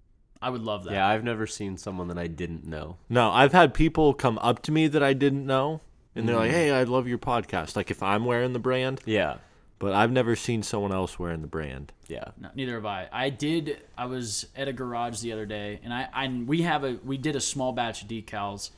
I 0.43 0.49
would 0.51 0.63
love 0.63 0.85
that. 0.85 0.93
Yeah, 0.95 1.07
I've 1.07 1.23
never 1.25 1.47
seen 1.47 1.77
someone 1.77 2.09
that 2.09 2.19
I 2.19 2.27
didn't 2.27 2.67
know. 2.67 2.97
No, 3.11 3.31
I've 3.31 3.53
had 3.53 3.75
people 3.75 4.15
come 4.15 4.39
up 4.39 4.63
to 4.63 4.73
me 4.73 4.89
that 4.89 5.03
I 5.03 5.13
didn't 5.13 5.45
know, 5.47 5.81
and 6.15 6.27
they're 6.29 6.37
like, 6.37 6.51
"Hey, 6.51 6.71
I 6.73 6.85
love 6.85 7.07
your 7.07 7.19
podcast." 7.19 7.77
Like 7.77 7.91
if 7.91 8.03
I'm 8.03 8.25
wearing 8.25 8.55
the 8.55 8.59
brand, 8.59 9.03
Yeah. 9.05 9.37
but 9.79 9.93
I've 9.93 10.11
never 10.11 10.35
seen 10.37 10.63
someone 10.63 10.93
else 10.93 11.19
wearing 11.19 11.43
the 11.43 11.47
brand. 11.47 11.93
Yeah. 12.09 12.25
No, 12.41 12.49
neither 12.55 12.75
have 12.75 12.87
I. 12.87 13.09
I 13.13 13.29
did. 13.29 13.83
I 13.99 14.07
was 14.07 14.47
at 14.57 14.67
a 14.67 14.73
garage 14.73 15.21
the 15.21 15.33
other 15.35 15.45
day, 15.47 15.79
and 15.85 15.93
I, 15.93 16.09
I 16.13 16.29
we 16.29 16.63
have 16.63 16.85
a 16.85 16.99
we 17.05 17.19
did 17.19 17.37
a 17.37 17.41
small 17.41 17.73
batch 17.73 18.01
of 18.03 18.09
decals 18.09 18.71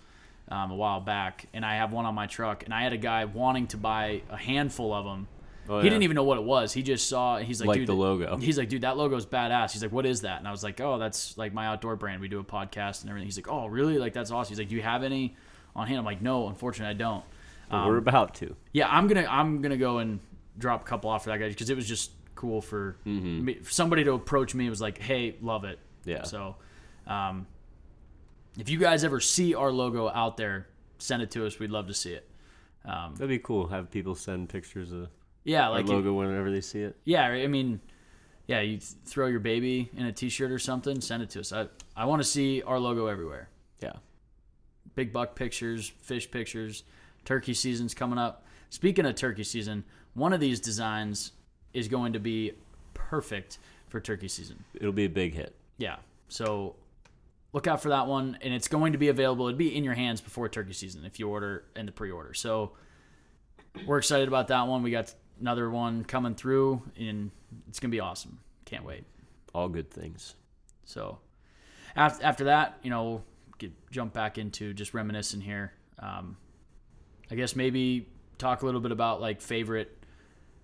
um, 0.49 0.73
a 0.73 0.75
while 0.75 1.01
back, 1.01 1.47
and 1.55 1.65
I 1.65 1.77
have 1.77 1.93
one 1.93 2.07
on 2.07 2.15
my 2.17 2.27
truck, 2.27 2.65
and 2.65 2.75
I 2.75 2.83
had 2.83 2.93
a 2.93 2.97
guy 2.99 3.25
wanting 3.25 3.69
to 3.69 3.77
buy 3.77 4.23
a 4.31 4.37
handful 4.37 4.93
of 4.93 5.05
them. 5.05 5.29
Oh, 5.69 5.79
he 5.79 5.85
yeah. 5.85 5.91
didn't 5.91 6.03
even 6.03 6.17
know 6.17 6.25
what 6.25 6.39
it 6.39 6.45
was. 6.45 6.73
He 6.73 6.83
just 6.83 7.09
saw. 7.09 7.39
He's 7.39 7.61
like, 7.61 7.69
Like 7.69 7.79
dude, 7.79 7.89
the 7.89 7.95
logo. 7.95 8.37
He's 8.37 8.59
like, 8.59 8.69
dude, 8.69 8.83
that 8.83 8.97
logo's 8.97 9.27
badass. 9.27 9.73
He's 9.73 9.83
like, 9.83 9.93
what 9.93 10.07
is 10.07 10.23
that? 10.23 10.39
And 10.39 10.49
I 10.49 10.51
was 10.51 10.65
like, 10.65 10.81
oh, 10.81 10.99
that's 10.99 11.39
like 11.39 11.55
my 11.55 11.67
outdoor 11.67 11.97
brand. 11.97 12.21
We 12.21 12.29
do 12.29 12.41
a 12.41 12.45
podcast 12.45 13.03
and 13.03 13.11
everything. 13.11 13.27
He's 13.27 13.39
like, 13.39 13.49
oh, 13.49 13.67
really? 13.67 13.99
Like 13.99 14.13
that's 14.13 14.31
awesome. 14.31 14.51
He's 14.51 14.59
like, 14.59 14.69
do 14.69 14.75
you 14.75 14.83
have 14.83 15.03
any 15.03 15.37
on 15.77 15.87
hand? 15.87 15.99
I'm 15.99 16.05
like, 16.05 16.21
no, 16.21 16.49
unfortunately, 16.49 16.91
I 16.91 16.99
don't. 16.99 17.25
But 17.71 17.87
we're 17.87 17.97
about 17.97 18.35
to. 18.37 18.55
Yeah, 18.73 18.87
I'm 18.89 19.07
gonna 19.07 19.27
I'm 19.27 19.63
gonna 19.63 19.79
go 19.79 19.99
and 19.99 20.21
drop 20.59 20.83
a 20.83 20.85
couple 20.85 21.09
off 21.09 21.25
for 21.25 21.31
that 21.31 21.39
guy 21.39 21.49
because 21.49 21.71
it 21.71 21.77
was 21.77 21.89
just 21.89 22.11
cool 22.35 22.61
for 22.61 22.97
me, 23.07 23.55
for 23.55 23.71
somebody 23.71 24.05
to 24.05 24.13
approach 24.13 24.55
me. 24.55 24.67
It 24.67 24.71
was 24.71 24.81
like, 24.83 24.99
hey, 24.99 25.37
love 25.41 25.65
it. 25.65 25.79
Yeah. 26.05 26.25
So, 26.25 26.57
um, 27.07 27.47
if 28.59 28.69
you 28.69 28.79
guys 28.79 29.05
ever 29.05 29.21
see 29.21 29.55
our 29.55 29.73
logo 29.73 30.09
out 30.09 30.37
there, 30.37 30.67
send 30.99 31.23
it 31.23 31.31
to 31.31 31.47
us. 31.47 31.59
We'd 31.59 31.71
love 31.71 31.87
to 31.87 31.95
see 31.95 32.13
it. 32.13 32.29
Um, 32.85 33.15
That'd 33.15 33.29
be 33.29 33.39
cool. 33.39 33.69
Have 33.69 33.91
people 33.91 34.15
send 34.15 34.49
pictures 34.49 34.93
of 34.93 35.09
yeah, 35.45 35.67
our 35.69 35.73
like 35.73 35.89
logo 35.89 36.13
whenever 36.13 36.51
they 36.51 36.61
see 36.61 36.81
it. 36.81 36.97
yeah. 37.05 37.25
I 37.27 37.47
mean, 37.47 37.81
yeah, 38.47 38.61
you 38.61 38.79
throw 38.79 39.27
your 39.27 39.41
baby 39.41 39.91
in 39.97 40.07
a 40.07 40.13
T-shirt 40.13 40.51
or 40.51 40.59
something, 40.59 41.01
send 41.01 41.23
it 41.23 41.31
to 41.31 41.41
us. 41.41 41.53
I 41.53 41.69
I 41.97 42.05
want 42.07 42.23
to 42.23 42.29
see 42.29 42.63
our 42.63 42.79
logo 42.79 43.07
everywhere. 43.07 43.49
Yeah. 43.81 43.93
big 44.95 45.13
buck 45.13 45.35
pictures, 45.35 45.89
fish 46.01 46.31
pictures. 46.31 46.85
Turkey 47.25 47.55
season's 47.55 47.95
coming 47.95 48.19
up. 48.19 48.45
Speaking 48.71 49.07
of 49.07 49.15
turkey 49.15 49.45
season, 49.45 49.85
one 50.15 50.33
of 50.33 50.41
these 50.41 50.61
designs 50.61 51.33
is 51.73 51.89
going 51.89 52.13
to 52.15 52.19
be 52.21 52.53
perfect 52.95 53.59
for 53.89 54.01
turkey 54.01 54.29
season. 54.29 54.65
It'll 54.75 54.93
be 54.93 55.05
a 55.05 55.09
big 55.11 55.35
hit. 55.35 55.55
Yeah. 55.79 55.97
So 56.29 56.75
look 57.53 57.67
out 57.67 57.83
for 57.83 57.91
that 57.91 58.07
one 58.07 58.39
and 58.41 58.53
it's 58.55 58.69
going 58.69 58.93
to 58.93 58.99
be 58.99 59.09
available. 59.09 59.47
It'd 59.47 59.59
be 59.59 59.77
in 59.77 59.85
your 59.85 59.95
hands 59.95 60.21
before 60.21 60.49
turkey 60.49 60.73
season 60.73 61.05
if 61.05 61.19
you 61.19 61.29
order 61.29 61.65
in 61.77 61.87
the 61.87 61.93
pre-order. 61.93 62.35
So 62.35 62.73
we're 63.87 63.99
excited 63.99 64.29
about 64.29 64.49
that 64.49 64.67
one. 64.67 64.83
We 64.83 64.91
got 64.91 65.15
another 65.41 65.71
one 65.71 66.05
coming 66.05 66.35
through 66.35 66.83
and 66.99 67.31
it's 67.69 67.81
going 67.81 67.91
to 67.91 67.95
be 67.97 68.01
awesome. 68.01 68.39
Can't 68.65 68.85
wait. 68.85 69.05
All 69.55 69.69
good 69.69 69.91
things. 69.91 70.35
So, 70.85 71.19
after 71.97 72.25
after 72.25 72.45
that, 72.45 72.79
you 72.83 72.91
know, 72.91 73.05
we'll 73.05 73.25
get 73.59 73.73
jump 73.91 74.13
back 74.15 74.39
into 74.39 74.73
just 74.75 74.95
reminiscing 74.95 75.41
here. 75.41 75.73
Um, 75.99 76.37
I 77.31 77.35
guess 77.35 77.55
maybe 77.55 78.09
talk 78.39 78.63
a 78.63 78.67
little 78.67 78.81
bit 78.81 78.93
about 78.93 79.21
like 79.21 79.41
favorite 79.41 79.97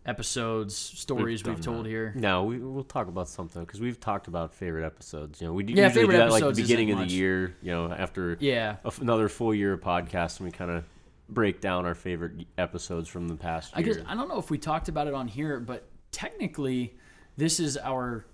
episodes, 0.07 0.75
stories 0.75 1.45
we've, 1.45 1.55
done 1.57 1.63
told 1.63 1.85
that. 1.85 1.91
here. 1.91 2.13
No, 2.17 2.45
we, 2.45 2.59
we'll 2.59 2.83
talk 2.85 3.09
about 3.09 3.29
something 3.29 3.63
because 3.63 3.81
we've 3.81 4.01
talked 4.01 4.27
about 4.27 4.55
favorite 4.55 4.87
episodes. 4.87 5.41
You 5.41 5.49
know, 5.49 5.53
we 5.53 5.63
do 5.65 5.75
Yeah, 5.75 5.89
usually 5.89 6.07
do 6.07 6.13
that 6.13 6.31
like 6.31 6.43
the 6.43 6.53
beginning 6.53 6.91
of 6.93 6.99
much. 6.99 7.09
the 7.09 7.15
year. 7.15 7.55
You 7.63 7.73
know, 7.73 7.93
after 7.93 8.37
Yeah. 8.41 8.77
a 8.85 8.93
another 9.01 9.29
full 9.29 9.55
year 9.55 9.75
of 9.75 9.81
podcast, 9.81 10.39
and 10.41 10.47
we 10.47 10.53
kind 10.53 10.71
of 10.71 10.85
break 11.29 11.61
down 11.61 11.85
our 11.87 11.95
favorite 11.95 12.47
episodes 12.57 13.09
from 13.09 13.29
the 13.29 13.35
past 13.37 13.73
I 13.77 13.83
guess 13.83 13.99
I 14.07 14.15
don't 14.15 14.29
know 14.29 14.39
if 14.39 14.51
we 14.51 14.59
talked 14.59 14.89
about 14.89 15.07
it 15.09 15.15
on 15.15 15.29
here, 15.29 15.61
but 15.61 15.87
technically, 16.11 16.95
this 17.37 17.61
is 17.61 17.77
our 17.77 18.25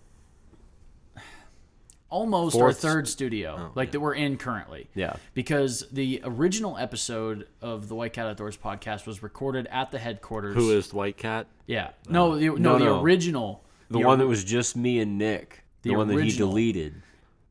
almost 2.10 2.56
our 2.56 2.72
third 2.72 3.08
studio, 3.08 3.56
Oh, 3.58 3.72
like 3.74 3.88
yeah. 3.88 3.92
that 3.92 4.00
we're 4.00 4.14
in 4.14 4.36
currently. 4.36 4.88
yeah, 4.94 5.16
Because 5.34 5.84
the 5.90 6.20
original 6.24 6.76
episode 6.78 7.48
of 7.60 7.88
the 7.88 7.94
White 7.96 8.12
Cat 8.12 8.26
Outdoors 8.26 8.56
podcast 8.56 9.06
was 9.06 9.22
recorded 9.22 9.66
at 9.70 9.90
the 9.90 9.98
headquarters. 9.98 10.54
Who 10.54 10.70
is 10.70 10.88
the 10.88 10.96
White 10.96 11.16
Cat? 11.16 11.46
Yeah. 11.66 11.90
No, 12.08 12.32
oh. 12.32 12.36
the, 12.36 12.46
no, 12.50 12.54
No, 12.54 12.78
the 12.78 12.84
no. 12.84 13.02
original. 13.02 13.64
the 13.88 13.98
the 13.98 14.06
one 14.06 14.16
or- 14.20 14.24
that 14.24 14.28
was 14.28 14.44
just 14.44 14.76
me 14.76 15.00
and 15.00 15.18
Nick, 15.18 15.64
the, 15.82 15.90
The 15.90 15.96
one 15.96 16.08
that 16.08 16.22
he 16.22 16.30
deleted. 16.30 16.94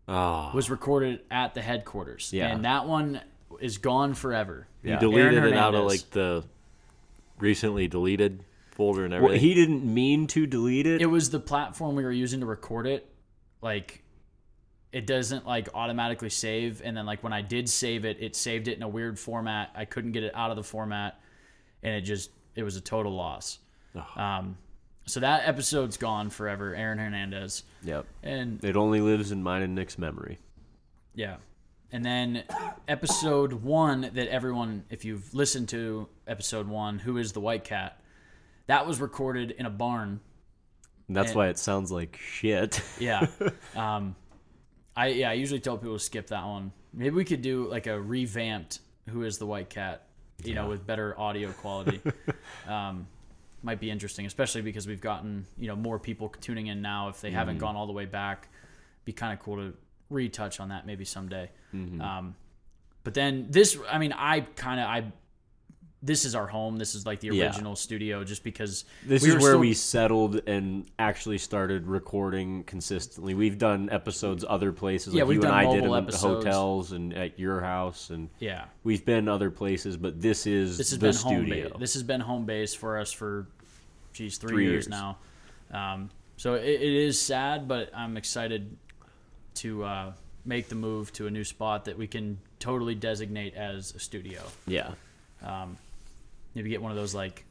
Oh, 0.08 0.52
was 0.54 0.70
recorded 0.70 1.22
at 1.32 1.54
the 1.54 1.62
headquarters. 1.62 2.32
Yeah. 2.34 2.48
And 2.48 2.66
that 2.66 2.88
one 2.88 3.22
is 3.64 3.78
gone 3.78 4.14
forever. 4.14 4.68
you 4.84 4.92
Yeah. 4.92 5.00
deleted 5.00 5.44
it 5.46 5.54
out 5.54 5.74
of 5.74 5.86
like 5.86 6.10
the 6.12 6.44
recently 7.40 7.88
deleted 7.88 8.44
folder 8.72 9.06
and 9.06 9.14
Well, 9.14 9.26
everything. 9.26 9.40
he 9.48 9.54
didn't 9.54 9.86
mean 9.86 10.28
to 10.28 10.46
delete 10.46 10.86
it. 10.88 11.02
It 11.02 11.06
was 11.06 11.30
the 11.30 11.40
platform 11.40 11.96
we 11.96 12.04
were 12.04 12.12
using 12.12 12.42
to 12.42 12.46
record 12.46 12.86
it. 12.88 13.10
Like, 13.62 14.04
it 14.92 15.08
doesn't 15.08 15.46
like 15.48 15.70
automatically 15.74 16.30
save. 16.30 16.82
And 16.84 16.96
then, 16.98 17.06
like, 17.06 17.24
when 17.24 17.32
I 17.34 17.42
did 17.42 17.70
save 17.70 18.04
it, 18.06 18.18
it 18.20 18.36
saved 18.36 18.68
it 18.68 18.76
in 18.78 18.84
a 18.84 18.88
weird 18.88 19.18
format. 19.18 19.72
I 19.76 19.86
couldn't 19.86 20.12
get 20.12 20.24
it 20.24 20.34
out 20.36 20.50
of 20.52 20.58
the 20.58 20.64
format. 20.64 21.20
And 21.82 21.96
it 21.96 22.02
just, 22.02 22.30
it 22.56 22.64
was 22.64 22.76
a 22.76 22.82
total 22.82 23.14
loss. 23.14 23.60
Um, 24.16 24.58
so 25.06 25.20
that 25.22 25.48
episode's 25.48 25.98
gone 25.98 26.30
forever. 26.30 26.76
Aaron 26.76 26.98
Hernandez. 26.98 27.64
yep. 27.84 28.06
And 28.24 28.64
It 28.64 28.76
only 28.76 29.00
lives 29.02 29.32
in 29.32 29.42
mine 29.44 29.62
and 29.62 29.74
Nick's 29.76 29.98
memory. 29.98 30.40
Yeah. 31.16 31.38
And 31.94 32.04
then 32.04 32.44
episode 32.88 33.54
one 33.54 34.02
that 34.16 34.28
everyone, 34.28 34.84
if 34.90 35.06
you've 35.06 35.32
listened 35.36 35.70
to 35.70 36.10
episode 36.28 36.68
one, 36.68 36.98
Who 36.98 37.18
is 37.18 37.34
the 37.34 37.40
White 37.40 37.64
Cat? 37.64 38.02
That 38.66 38.88
was 38.88 39.00
recorded 39.00 39.52
in 39.52 39.68
a 39.68 39.70
barn. 39.70 40.20
And 41.08 41.16
that's 41.16 41.30
And- 41.30 41.38
why 41.38 41.50
it 41.50 41.60
sounds 41.60 41.92
like 41.92 42.18
shit. 42.18 42.82
Yeah. 43.00 43.28
um, 43.76 44.16
I 44.96 45.10
yeah, 45.10 45.30
I 45.30 45.34
usually 45.34 45.60
tell 45.60 45.78
people 45.78 45.98
to 45.98 46.04
skip 46.04 46.28
that 46.28 46.44
one. 46.44 46.72
Maybe 46.94 47.12
we 47.16 47.26
could 47.26 47.44
do 47.44 47.70
like 47.70 47.86
a 47.86 48.02
revamped 48.02 48.80
Who 49.10 49.22
is 49.22 49.38
the 49.38 49.46
White 49.46 49.70
Cat, 49.70 50.08
you 50.44 50.56
know, 50.56 50.70
with 50.70 50.88
better 50.88 51.18
audio 51.20 51.52
quality. 51.52 52.02
um, 52.68 53.08
might 53.62 53.80
be 53.80 53.92
interesting, 53.92 54.26
especially 54.26 54.62
because 54.62 54.88
we've 54.88 55.02
gotten, 55.02 55.46
you 55.60 55.68
know, 55.68 55.76
more 55.76 56.00
people 56.00 56.30
tuning 56.42 56.68
in 56.68 56.82
now 56.82 57.10
if 57.10 57.22
they 57.22 57.30
haven't 57.30 57.60
gone 57.60 57.76
all 57.76 57.86
the 57.86 57.94
way 57.94 58.06
back. 58.06 58.50
Be 59.06 59.14
kind 59.14 59.32
of 59.32 59.40
cool 59.46 59.58
to 59.58 59.74
retouch 60.14 60.60
on 60.60 60.70
that 60.70 60.86
maybe 60.86 61.06
someday. 61.06 61.50
Um, 61.74 62.36
but 63.04 63.14
then 63.14 63.48
this, 63.50 63.78
I 63.92 63.98
mean, 63.98 64.14
I 64.14 64.42
kind 64.42 64.80
of 64.80 64.86
I. 64.88 65.12
This 66.06 66.26
is 66.26 66.36
our 66.36 66.48
home. 66.48 66.78
This 66.78 66.96
is 66.96 67.06
like 67.06 67.22
the 67.22 67.30
Yeah. 67.30 67.46
original 67.46 67.78
studio, 67.78 68.26
just 68.26 68.44
because 68.44 68.84
This 69.06 69.24
we 69.24 69.30
is 69.30 69.36
where 69.36 69.52
still- 69.54 69.60
we 69.60 69.74
settled 69.74 70.42
and 70.50 70.86
actually 71.00 71.38
started 71.38 71.88
recording 71.88 72.66
consistently. 72.66 73.34
We've 73.34 73.58
done 73.58 73.90
episodes 73.90 74.44
other 74.48 74.74
places. 74.74 75.14
Yeah, 75.14 75.22
like 75.24 75.30
we've 75.30 75.36
you 75.38 75.44
and 75.44 75.52
done 75.52 75.60
I 75.60 75.64
did 75.74 75.84
in 75.86 75.90
mobile 75.90 76.12
the 76.12 76.18
hotels 76.18 76.92
and 76.92 77.14
at 77.14 77.40
your 77.40 77.62
house, 77.62 78.10
and 78.10 78.30
yeah. 78.40 78.66
we've 78.84 79.06
been 79.06 79.30
other 79.30 79.50
places. 79.50 79.96
But 79.96 80.22
this 80.22 80.46
is 80.46 80.78
this 80.78 80.90
has 80.90 81.00
the 81.00 81.06
been 81.08 81.14
studio. 81.14 81.38
home 81.40 81.50
base. 81.72 81.80
This 81.80 81.94
has 81.94 82.04
been 82.04 82.20
home 82.20 82.46
base 82.46 82.74
for 82.74 83.00
us 83.00 83.14
for, 83.14 83.48
geez, 84.12 84.38
three, 84.38 84.50
Three 84.50 84.64
years, 84.66 84.88
years. 84.88 84.90
now. 84.90 85.18
Um, 85.72 86.10
so 86.36 86.56
it, 86.56 86.66
it 86.66 86.82
is 86.82 87.18
sad, 87.20 87.66
but 87.70 87.92
I'm 87.96 88.18
excited 88.18 88.76
to 89.56 89.84
uh, 89.84 90.14
make 90.46 90.70
the 90.70 90.76
move 90.76 91.12
to 91.14 91.28
a 91.28 91.32
new 91.32 91.44
spot 91.44 91.86
that 91.86 91.98
we 91.98 92.08
can 92.08 92.40
totally 92.60 92.96
designate 92.96 93.54
as 93.56 93.94
a 93.96 94.00
studio. 94.00 94.42
yeah. 94.68 94.92
Um, 95.44 95.78
maybe 96.56 96.70
get 96.70 96.82
one 96.82 96.92
of 96.92 96.98
those 96.98 97.14
like 97.14 97.46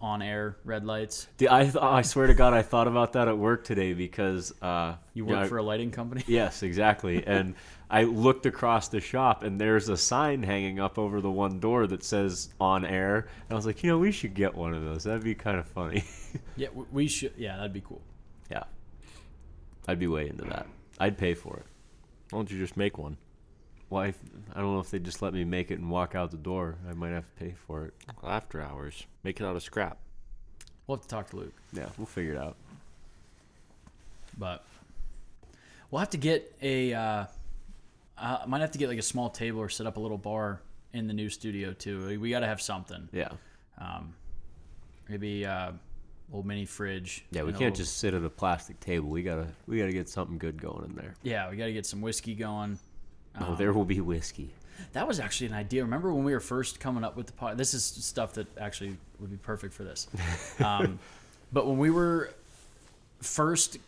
on-air 0.00 0.56
red 0.64 0.84
lights. 0.84 1.26
The, 1.38 1.48
I 1.52 1.62
th- 1.64 1.76
I 1.76 2.02
swear 2.02 2.26
to 2.28 2.34
God, 2.34 2.52
I 2.54 2.62
thought 2.62 2.86
about 2.86 3.14
that 3.14 3.26
at 3.26 3.36
work 3.38 3.64
today 3.64 3.94
because 3.94 4.52
uh, 4.62 4.94
You 5.14 5.24
know, 5.24 5.30
work 5.34 5.38
I- 5.44 5.48
for 5.48 5.58
a 5.58 5.62
lighting 5.62 5.90
company. 5.90 6.22
Yes, 6.28 6.62
exactly. 6.62 7.26
and 7.26 7.54
I 7.90 8.02
looked 8.04 8.44
across 8.44 8.88
the 8.88 9.00
shop, 9.00 9.42
and 9.42 9.58
there's 9.58 9.88
a 9.88 9.96
sign 9.96 10.42
hanging 10.42 10.78
up 10.78 10.98
over 10.98 11.22
the 11.22 11.30
one 11.30 11.58
door 11.58 11.86
that 11.86 12.04
says 12.04 12.50
"on 12.60 12.84
air." 12.84 13.16
And 13.16 13.50
I 13.52 13.54
was 13.54 13.64
like, 13.64 13.82
you 13.82 13.88
know, 13.90 13.96
we 13.98 14.12
should 14.12 14.34
get 14.34 14.54
one 14.54 14.74
of 14.74 14.84
those. 14.84 15.04
That'd 15.04 15.24
be 15.24 15.34
kind 15.34 15.58
of 15.58 15.66
funny. 15.66 16.04
Yeah, 16.56 16.68
we 16.92 17.08
should. 17.08 17.32
Yeah, 17.38 17.56
that'd 17.56 17.72
be 17.72 17.80
cool. 17.80 18.02
yeah, 18.50 18.64
I'd 19.88 19.98
be 19.98 20.06
way 20.06 20.28
into 20.28 20.44
that. 20.44 20.66
I'd 21.00 21.16
pay 21.18 21.34
for 21.34 21.56
it. 21.58 21.66
Why 22.30 22.38
don't 22.38 22.50
you 22.50 22.58
just 22.58 22.76
make 22.76 22.98
one? 22.98 23.16
Why? 23.88 24.06
I 24.54 24.60
don't 24.60 24.74
know 24.74 24.80
if 24.80 24.90
they 24.90 24.98
just 24.98 25.22
let 25.22 25.32
me 25.32 25.44
make 25.44 25.70
it 25.70 25.78
and 25.78 25.90
walk 25.90 26.14
out 26.14 26.30
the 26.30 26.36
door. 26.36 26.76
I 26.88 26.92
might 26.92 27.10
have 27.10 27.24
to 27.24 27.44
pay 27.44 27.54
for 27.66 27.86
it. 27.86 27.94
After 28.22 28.60
hours. 28.60 29.06
Make 29.24 29.40
it 29.40 29.46
out 29.46 29.56
of 29.56 29.62
scrap. 29.62 29.98
We'll 30.86 30.96
have 30.96 31.02
to 31.02 31.08
talk 31.08 31.30
to 31.30 31.36
Luke. 31.36 31.54
Yeah, 31.72 31.88
we'll 31.96 32.06
figure 32.06 32.32
it 32.32 32.38
out. 32.38 32.56
but 34.38 34.64
we'll 35.90 35.98
have 36.00 36.10
to 36.10 36.16
get 36.18 36.54
a 36.62 36.92
uh, 36.94 37.24
I 38.16 38.44
might 38.46 38.60
have 38.60 38.72
to 38.72 38.78
get 38.78 38.88
like 38.88 38.98
a 38.98 39.02
small 39.02 39.30
table 39.30 39.60
or 39.60 39.68
set 39.68 39.86
up 39.86 39.96
a 39.96 40.00
little 40.00 40.18
bar 40.18 40.60
in 40.92 41.06
the 41.06 41.14
new 41.14 41.28
studio 41.30 41.72
too. 41.72 42.06
We- 42.06 42.16
We 42.18 42.30
got 42.30 42.40
to 42.40 42.46
have 42.46 42.60
something. 42.60 43.08
Yeah, 43.12 43.28
Um, 43.78 44.14
maybe 45.08 45.44
uh, 45.46 45.72
old 46.32 46.46
mini 46.46 46.64
fridge. 46.66 47.24
yeah. 47.30 47.42
We 47.42 47.50
can't 47.52 47.60
little- 47.60 47.76
just 47.76 47.98
sit 47.98 48.14
at 48.14 48.22
a 48.24 48.30
plastic 48.30 48.78
table. 48.80 49.08
We 49.08 49.22
gotta, 49.22 49.48
we 49.66 49.78
gotta 49.78 49.92
get 49.92 50.08
something 50.08 50.38
good 50.38 50.60
going 50.60 50.84
in 50.84 50.94
there. 50.94 51.14
Yeah, 51.22 51.50
we 51.50 51.56
got 51.56 51.66
to 51.66 51.72
get 51.72 51.86
some 51.86 52.00
whiskey 52.00 52.34
going. 52.34 52.78
Oh, 53.40 53.54
there 53.54 53.72
will 53.72 53.84
be 53.84 54.00
whiskey. 54.00 54.50
That 54.92 55.08
was 55.08 55.18
actually 55.20 55.48
an 55.48 55.54
idea. 55.54 55.82
Remember 55.84 56.12
when 56.12 56.24
we 56.24 56.32
were 56.32 56.40
first 56.40 56.80
coming 56.80 57.02
up 57.04 57.16
with 57.16 57.26
the 57.26 57.32
pod? 57.32 57.56
This 57.58 57.72
is 57.74 57.84
stuff 57.84 58.34
that 58.34 58.46
actually 58.58 58.96
would 59.20 59.30
be 59.30 59.36
perfect 59.36 59.74
for 59.74 59.84
this. 59.84 60.06
Um, 60.64 60.98
but 61.52 61.66
when 61.66 61.78
we 61.78 61.90
were 61.90 62.30
first 63.20 63.78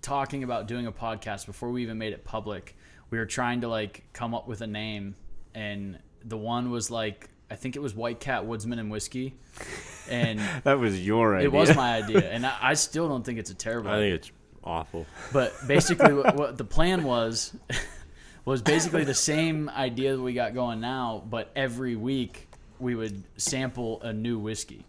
talking 0.00 0.42
about 0.42 0.66
doing 0.66 0.86
a 0.86 0.92
podcast 0.92 1.46
before 1.46 1.70
we 1.70 1.82
even 1.82 1.96
made 1.98 2.12
it 2.12 2.24
public, 2.24 2.76
we 3.10 3.18
were 3.18 3.26
trying 3.26 3.60
to 3.60 3.68
like 3.68 4.02
come 4.12 4.34
up 4.34 4.48
with 4.48 4.60
a 4.62 4.66
name, 4.66 5.14
and 5.54 5.98
the 6.24 6.36
one 6.36 6.70
was 6.70 6.90
like 6.90 7.28
I 7.52 7.56
think 7.56 7.76
it 7.76 7.80
was 7.82 7.94
White 7.94 8.18
Cat 8.18 8.46
Woodsman 8.46 8.78
and 8.78 8.90
Whiskey, 8.90 9.34
and 10.10 10.40
That 10.64 10.78
was 10.78 11.04
your 11.04 11.36
idea. 11.36 11.48
it 11.48 11.52
was 11.52 11.76
my 11.76 11.94
idea, 12.02 12.30
and 12.30 12.46
I, 12.46 12.56
I 12.62 12.74
still 12.74 13.08
don't 13.08 13.24
think 13.24 13.38
it's 13.38 13.50
a 13.50 13.54
terrible. 13.54 13.90
I 13.90 13.94
idea. 13.96 14.10
think 14.12 14.22
it's 14.22 14.32
awful. 14.64 15.06
But 15.32 15.52
basically, 15.66 16.14
what, 16.14 16.34
what 16.40 16.58
the 16.58 16.64
plan 16.64 17.04
was 17.04 17.54
was 18.44 18.62
basically 18.62 19.04
the 19.04 19.14
same 19.14 19.68
idea 19.68 20.16
that 20.16 20.22
we 20.22 20.32
got 20.32 20.54
going 20.54 20.80
now, 20.80 21.22
but 21.28 21.50
every 21.54 21.94
week 21.94 22.48
we 22.80 22.94
would 22.94 23.22
sample 23.36 24.00
a 24.02 24.12
new 24.12 24.38
whiskey. 24.38 24.84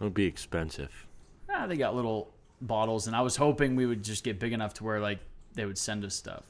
It 0.00 0.02
would 0.04 0.14
be 0.14 0.24
expensive. 0.26 1.06
Ah, 1.48 1.66
they 1.66 1.76
got 1.76 1.94
little 1.94 2.32
bottles, 2.60 3.06
and 3.06 3.14
I 3.14 3.20
was 3.20 3.36
hoping 3.36 3.76
we 3.76 3.86
would 3.86 4.02
just 4.02 4.24
get 4.24 4.38
big 4.40 4.52
enough 4.52 4.74
to 4.74 4.84
where 4.84 4.98
like 5.00 5.18
they 5.54 5.64
would 5.66 5.78
send 5.78 6.04
us 6.04 6.14
stuff. 6.14 6.44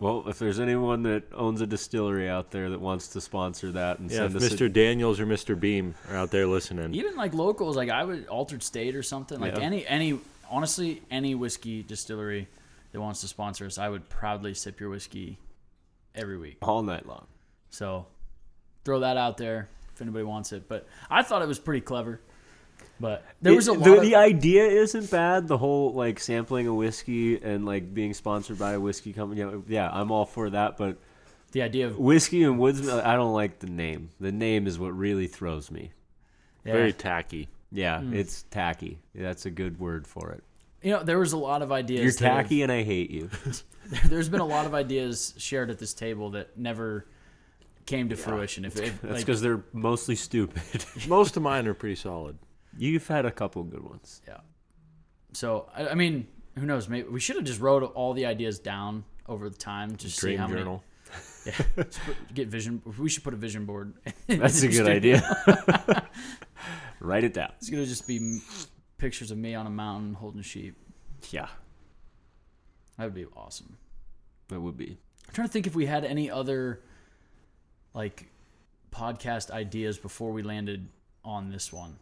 Well, 0.00 0.24
if 0.28 0.38
there's 0.38 0.60
anyone 0.60 1.02
that 1.04 1.24
owns 1.34 1.60
a 1.60 1.66
distillery 1.66 2.28
out 2.28 2.50
there 2.50 2.70
that 2.70 2.80
wants 2.80 3.08
to 3.08 3.20
sponsor 3.20 3.72
that 3.72 3.98
and 3.98 4.10
Yeah, 4.10 4.24
if 4.26 4.34
us, 4.36 4.42
Mr. 4.48 4.66
a, 4.66 4.68
Daniels 4.68 5.20
or 5.20 5.26
Mr. 5.26 5.58
Beam 5.58 5.94
are 6.10 6.16
out 6.16 6.30
there 6.30 6.46
listening. 6.46 6.94
Even 6.94 7.16
like 7.16 7.34
locals, 7.34 7.76
like 7.76 7.90
I 7.90 8.04
would 8.04 8.26
Altered 8.28 8.62
State 8.62 8.94
or 8.96 9.02
something. 9.02 9.38
Like 9.40 9.56
Yeah. 9.56 9.62
any 9.62 9.86
any 9.86 10.18
honestly 10.50 11.02
any 11.10 11.34
whiskey 11.34 11.82
distillery 11.82 12.48
that 12.92 13.00
wants 13.00 13.20
to 13.22 13.28
sponsor 13.28 13.66
us, 13.66 13.78
I 13.78 13.88
would 13.88 14.08
proudly 14.08 14.54
sip 14.54 14.80
your 14.80 14.90
whiskey 14.90 15.38
every 16.14 16.38
week. 16.38 16.58
all 16.62 16.82
night 16.82 17.06
long. 17.06 17.26
So 17.70 18.06
throw 18.84 19.00
that 19.00 19.16
out 19.16 19.36
there 19.36 19.68
if 19.94 20.00
anybody 20.00 20.24
wants 20.24 20.52
it. 20.52 20.68
But 20.68 20.86
I 21.10 21.22
thought 21.22 21.42
it 21.42 21.48
was 21.48 21.58
pretty 21.58 21.80
clever. 21.82 22.20
But 23.00 23.24
there 23.40 23.54
was 23.54 23.68
a 23.68 23.72
It- 23.72 23.78
lot 23.78 23.84
the, 23.84 23.96
of 23.96 24.02
the 24.02 24.16
idea 24.16 24.64
isn't 24.66 25.10
bad. 25.10 25.46
The 25.48 25.58
whole 25.58 25.92
like 25.92 26.18
sampling 26.18 26.66
a 26.66 26.74
whiskey 26.74 27.40
and 27.40 27.64
like 27.64 27.94
being 27.94 28.12
sponsored 28.14 28.58
by 28.58 28.72
a 28.72 28.80
whiskey 28.80 29.12
company. 29.12 29.40
Yeah, 29.40 29.56
yeah, 29.68 29.90
I'm 29.92 30.10
all 30.10 30.24
for 30.26 30.50
that. 30.50 30.76
But 30.76 30.96
the 31.52 31.62
idea 31.62 31.86
of 31.86 31.96
whiskey 31.98 32.42
and 32.42 32.58
woodsman, 32.58 33.00
I 33.00 33.14
don't 33.14 33.32
like 33.32 33.60
the 33.60 33.68
name. 33.68 34.10
The 34.20 34.32
name 34.32 34.66
is 34.66 34.78
what 34.78 34.96
really 34.96 35.26
throws 35.28 35.70
me. 35.70 35.92
yeah. 36.64 36.72
Very 36.72 36.92
tacky. 36.92 37.48
Yeah, 37.70 38.00
Hmm. 38.00 38.14
it's 38.14 38.42
tacky. 38.50 38.98
That's 39.14 39.46
a 39.46 39.50
good 39.50 39.78
word 39.78 40.06
for 40.06 40.32
it. 40.32 40.42
you 40.82 40.90
know 40.92 41.02
there 41.02 41.18
was 41.18 41.32
a 41.32 41.38
lot 41.38 41.60
of 41.62 41.70
ideas. 41.70 42.02
You're 42.02 42.12
that 42.12 42.20
have- 42.36 42.44
tacky, 42.44 42.62
and 42.62 42.72
I 42.72 42.82
hate 42.82 43.10
you. 43.10 43.30
there's 44.06 44.28
been 44.28 44.40
a 44.40 44.46
lot 44.46 44.66
of 44.66 44.74
ideas 44.74 45.34
shared 45.38 45.70
at 45.70 45.78
this 45.78 45.92
table 45.94 46.30
that 46.30 46.56
never 46.58 47.06
came 47.86 48.08
to 48.08 48.16
fruition. 48.16 48.64
If, 48.64 48.76
if 48.78 49.00
That's 49.02 49.12
like, 49.14 49.20
because 49.26 49.40
they're 49.40 49.62
mostly 49.72 50.14
stupid. 50.16 50.84
Most 51.08 51.36
of 51.36 51.42
mine 51.42 51.66
are 51.68 51.74
pretty 51.74 51.94
solid. 51.96 52.38
You've 52.78 53.06
had 53.08 53.26
a 53.26 53.30
couple 53.30 53.62
good 53.64 53.82
ones. 53.82 54.22
yeah. 54.26 54.38
So 55.32 55.68
I, 55.74 55.88
I 55.88 55.94
mean, 55.94 56.26
who 56.58 56.64
knows? 56.64 56.88
Maybe 56.88 57.08
we 57.08 57.20
should 57.20 57.36
have 57.36 57.44
just 57.44 57.60
wrote 57.60 57.82
all 57.94 58.14
the 58.14 58.24
ideas 58.26 58.58
down 58.58 59.04
over 59.28 59.48
the 59.50 59.56
time. 59.58 59.96
to 59.96 60.08
see 60.08 60.20
Dream 60.28 60.38
how 60.38 60.46
many. 60.46 60.60
journal. 60.60 60.82
Yeah, 61.46 61.84
get 62.34 62.48
vision. 62.48 62.82
We 62.98 63.08
should 63.08 63.24
put 63.24 63.32
a 63.32 63.36
vision 63.36 63.64
board. 63.64 63.94
That's 64.26 64.62
a 64.62 64.66
good 64.68 64.74
studio. 64.74 64.92
idea. 64.92 66.08
Write 67.00 67.24
it 67.24 67.32
down. 67.32 67.52
It's 67.58 67.70
gonna 67.70 67.86
just 67.86 68.06
be 68.06 68.40
pictures 68.98 69.30
of 69.30 69.38
me 69.38 69.54
on 69.54 69.66
a 69.66 69.70
mountain 69.70 70.14
holding 70.14 70.42
sheep. 70.42 70.76
Yeah, 71.30 71.48
That 72.98 73.04
would 73.04 73.14
be 73.14 73.26
awesome. 73.36 73.78
that 74.48 74.60
would 74.60 74.76
be. 74.76 74.98
I'm 75.28 75.34
trying 75.34 75.46
to 75.46 75.52
think 75.52 75.66
if 75.66 75.74
we 75.74 75.86
had 75.86 76.04
any 76.04 76.30
other 76.30 76.80
like 77.94 78.28
podcast 78.90 79.50
ideas 79.50 79.96
before 79.98 80.32
we 80.32 80.42
landed 80.42 80.88
on 81.24 81.48
this 81.50 81.72
one. 81.72 81.96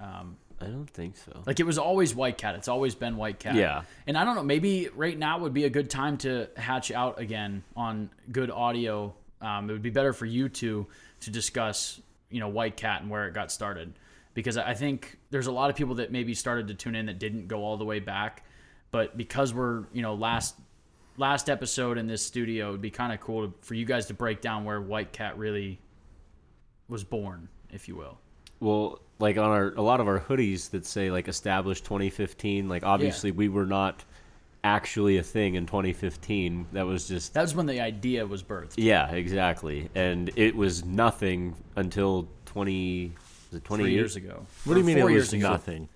Um, 0.00 0.36
I 0.60 0.66
don't 0.66 0.88
think 0.90 1.16
so. 1.16 1.42
like 1.46 1.58
it 1.58 1.64
was 1.64 1.78
always 1.78 2.14
White 2.14 2.36
Cat. 2.36 2.54
It's 2.54 2.68
always 2.68 2.94
been 2.94 3.16
White 3.16 3.38
Cat. 3.38 3.54
Yeah. 3.54 3.82
And 4.06 4.16
I 4.16 4.24
don't 4.24 4.34
know. 4.34 4.42
Maybe 4.42 4.88
right 4.94 5.18
now 5.18 5.38
would 5.38 5.54
be 5.54 5.64
a 5.64 5.70
good 5.70 5.88
time 5.88 6.18
to 6.18 6.48
hatch 6.56 6.90
out 6.90 7.18
again 7.18 7.64
on 7.74 8.10
good 8.30 8.50
audio. 8.50 9.14
Um, 9.40 9.70
it 9.70 9.72
would 9.72 9.82
be 9.82 9.90
better 9.90 10.12
for 10.12 10.26
you 10.26 10.48
two 10.50 10.86
to 11.20 11.30
discuss, 11.30 12.00
you 12.28 12.40
know, 12.40 12.48
White 12.48 12.76
Cat 12.76 13.00
and 13.00 13.10
where 13.10 13.26
it 13.26 13.32
got 13.32 13.50
started, 13.50 13.94
because 14.34 14.58
I 14.58 14.74
think 14.74 15.18
there's 15.30 15.46
a 15.46 15.52
lot 15.52 15.70
of 15.70 15.76
people 15.76 15.94
that 15.96 16.12
maybe 16.12 16.34
started 16.34 16.68
to 16.68 16.74
tune 16.74 16.94
in 16.94 17.06
that 17.06 17.18
didn't 17.18 17.48
go 17.48 17.64
all 17.64 17.78
the 17.78 17.86
way 17.86 18.00
back, 18.00 18.44
but 18.90 19.16
because 19.16 19.54
we're 19.54 19.84
you 19.94 20.02
know 20.02 20.14
last 20.14 20.56
last 21.16 21.48
episode 21.48 21.96
in 21.96 22.06
this 22.06 22.24
studio, 22.24 22.68
it'd 22.70 22.82
be 22.82 22.90
kind 22.90 23.12
of 23.12 23.20
cool 23.20 23.48
to, 23.48 23.54
for 23.62 23.74
you 23.74 23.86
guys 23.86 24.06
to 24.06 24.14
break 24.14 24.42
down 24.42 24.64
where 24.64 24.80
White 24.80 25.12
Cat 25.12 25.38
really 25.38 25.80
was 26.88 27.02
born, 27.02 27.48
if 27.70 27.88
you 27.88 27.96
will. 27.96 28.18
Well, 28.60 29.00
like 29.20 29.36
on 29.36 29.50
our 29.50 29.68
a 29.76 29.82
lot 29.82 30.00
of 30.00 30.08
our 30.08 30.18
hoodies 30.18 30.70
that 30.70 30.84
say 30.86 31.10
like 31.10 31.28
established 31.28 31.84
2015. 31.84 32.68
Like 32.68 32.82
obviously 32.84 33.30
we 33.30 33.48
were 33.48 33.66
not 33.66 34.04
actually 34.64 35.18
a 35.18 35.22
thing 35.22 35.54
in 35.54 35.66
2015. 35.66 36.66
That 36.72 36.86
was 36.86 37.06
just 37.08 37.34
That 37.34 37.42
was 37.42 37.54
when 37.54 37.66
the 37.66 37.80
idea 37.80 38.26
was 38.26 38.42
birthed. 38.42 38.74
yeah, 38.76 39.10
exactly. 39.10 39.88
And 39.94 40.30
it 40.36 40.54
was 40.56 40.84
nothing 40.84 41.54
until 41.76 42.28
20 42.46 43.12
was 43.50 43.58
it 43.58 43.64
20 43.64 43.84
Three 43.84 43.92
years 43.92 44.16
ago. 44.16 44.44
What 44.64 44.74
do 44.74 44.80
you 44.80 44.86
mean 44.86 44.98
it 44.98 45.00
four 45.00 45.10
was 45.10 45.14
years 45.14 45.32
ago. 45.32 45.50
nothing? 45.50 45.88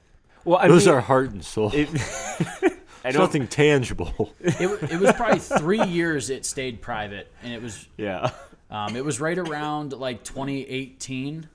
Well, 0.45 0.59
I 0.59 0.69
Those 0.69 0.87
mean, 0.87 0.95
are 0.97 1.01
heart 1.01 1.31
and 1.31 1.45
soul. 1.45 1.71
it, 1.75 1.89
I 3.05 3.09
It's 3.09 3.19
nothing 3.19 3.47
tangible. 3.49 4.33
It, 4.41 4.93
it 4.93 5.01
was 5.01 5.13
probably 5.13 5.39
three 5.39 5.85
years 5.85 6.31
it 6.31 6.45
stayed 6.47 6.81
private, 6.83 7.31
and 7.43 7.53
it 7.53 7.63
was 7.63 7.87
Yeah. 7.99 8.31
um, 8.71 8.97
it 8.97 9.05
was 9.05 9.21
right 9.21 9.37
around 9.39 9.93
like 9.93 10.25
2018 10.25 11.49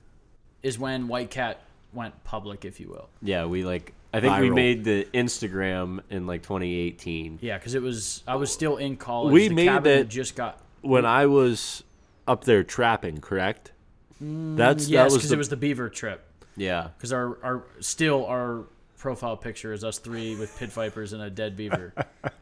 is 0.62 0.78
when 0.78 1.08
White 1.08 1.30
Cat 1.30 1.60
went 1.92 2.22
public, 2.24 2.64
if 2.64 2.80
you 2.80 2.88
will. 2.88 3.08
Yeah, 3.22 3.46
we 3.46 3.64
like 3.64 3.92
I 4.12 4.20
think 4.20 4.38
we 4.40 4.48
Viral. 4.48 4.54
made 4.54 4.84
the 4.84 5.06
Instagram 5.14 6.00
in 6.10 6.26
like 6.26 6.42
2018. 6.42 7.38
Yeah, 7.40 7.58
because 7.58 7.74
it 7.74 7.82
was 7.82 8.22
I 8.26 8.36
was 8.36 8.52
still 8.52 8.76
in 8.76 8.96
college. 8.96 9.32
We 9.32 9.48
the 9.48 9.54
made 9.54 9.66
cabin 9.66 9.92
had 9.92 10.00
it- 10.02 10.08
just 10.08 10.36
got 10.36 10.60
when 10.82 11.04
I 11.04 11.26
was 11.26 11.82
up 12.26 12.44
there 12.44 12.62
trapping, 12.64 13.20
correct? 13.20 13.72
That's 14.20 14.88
yes, 14.88 14.98
that 14.98 15.04
was 15.04 15.14
because 15.14 15.28
the, 15.30 15.34
it 15.34 15.38
was 15.38 15.48
the 15.48 15.56
Beaver 15.56 15.88
trip. 15.88 16.24
Yeah. 16.56 16.88
Because 16.96 17.12
our 17.12 17.38
our 17.42 17.64
still 17.80 18.26
our 18.26 18.64
profile 18.98 19.36
picture 19.36 19.72
is 19.72 19.82
us 19.82 19.98
three 19.98 20.36
with 20.36 20.56
pit 20.58 20.70
vipers 20.70 21.12
and 21.14 21.22
a 21.22 21.30
dead 21.30 21.56
beaver. 21.56 21.94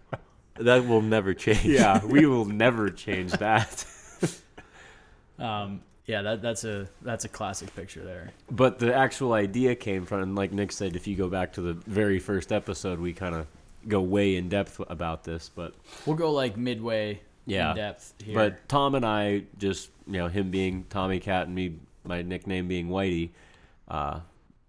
that 0.58 0.86
will 0.88 1.02
never 1.02 1.34
change. 1.34 1.64
Yeah, 1.64 2.04
we 2.04 2.26
will 2.32 2.44
never 2.46 2.90
change 2.90 3.32
that. 3.34 3.84
Um, 5.38 5.82
yeah, 6.08 6.22
that 6.22 6.42
that's 6.42 6.64
a 6.64 6.88
that's 7.02 7.24
a 7.24 7.28
classic 7.28 7.72
picture 7.76 8.02
there. 8.02 8.30
But 8.50 8.78
the 8.80 8.92
actual 8.94 9.34
idea 9.34 9.74
came 9.76 10.04
from, 10.06 10.22
and 10.22 10.34
like 10.34 10.52
Nick 10.52 10.72
said, 10.72 10.96
if 10.96 11.06
you 11.06 11.14
go 11.14 11.28
back 11.28 11.52
to 11.52 11.60
the 11.60 11.74
very 11.74 12.18
first 12.18 12.50
episode, 12.50 12.98
we 12.98 13.12
kind 13.12 13.34
of 13.34 13.46
go 13.86 14.00
way 14.00 14.34
in 14.36 14.48
depth 14.48 14.80
about 14.88 15.22
this. 15.24 15.50
But 15.54 15.74
We'll 16.06 16.16
go 16.16 16.32
like 16.32 16.56
midway 16.56 17.20
Yeah. 17.46 17.70
in 17.70 17.76
depth 17.76 18.14
here. 18.24 18.34
but 18.34 18.68
Tom 18.68 18.94
and 18.94 19.04
I 19.06 19.44
just, 19.58 19.90
you 20.06 20.14
know, 20.18 20.28
him 20.28 20.50
being 20.50 20.84
Tommy 20.90 21.20
Cat 21.20 21.46
and 21.46 21.54
me, 21.54 21.74
my 22.04 22.22
nickname 22.22 22.66
being 22.68 22.88
Whitey, 22.88 23.30
uh, 23.86 24.20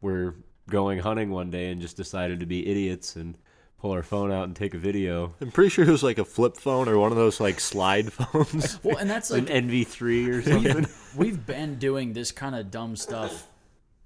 we're 0.02 0.36
going 0.70 1.00
hunting 1.00 1.32
one 1.32 1.50
day 1.50 1.72
and 1.72 1.82
just 1.82 1.98
decided 1.98 2.40
to 2.42 2.46
be 2.46 2.70
idiots 2.70 3.16
and 3.16 3.34
pull 3.80 3.92
our 3.92 4.04
phone 4.04 4.32
out 4.32 4.44
and 4.46 4.56
take 4.56 4.74
a 4.74 4.78
video. 4.78 5.34
I'm 5.42 5.52
pretty 5.52 5.70
sure 5.70 5.86
it 5.86 5.92
was 5.92 6.04
like 6.04 6.18
a 6.18 6.26
flip 6.26 6.58
phone 6.58 6.88
or 6.88 6.98
one 6.98 7.12
of 7.12 7.18
those 7.18 7.40
like 7.40 7.60
slide 7.60 8.12
phones. 8.14 8.80
well, 8.84 8.98
and 8.98 9.10
that's 9.10 9.32
An 9.32 9.46
NV3 9.46 10.30
or 10.30 10.42
something. 10.42 10.88
we've 11.16 11.46
been 11.46 11.76
doing 11.80 12.14
this 12.14 12.32
kind 12.32 12.56
of 12.56 12.72
dumb 12.72 12.96
stuff 12.96 13.48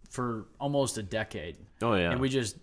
for 0.09 0.45
almost 0.59 0.97
a 0.97 1.03
decade, 1.03 1.57
oh 1.81 1.95
yeah. 1.95 2.11
and 2.11 2.21
we 2.21 2.29
just 2.29 2.55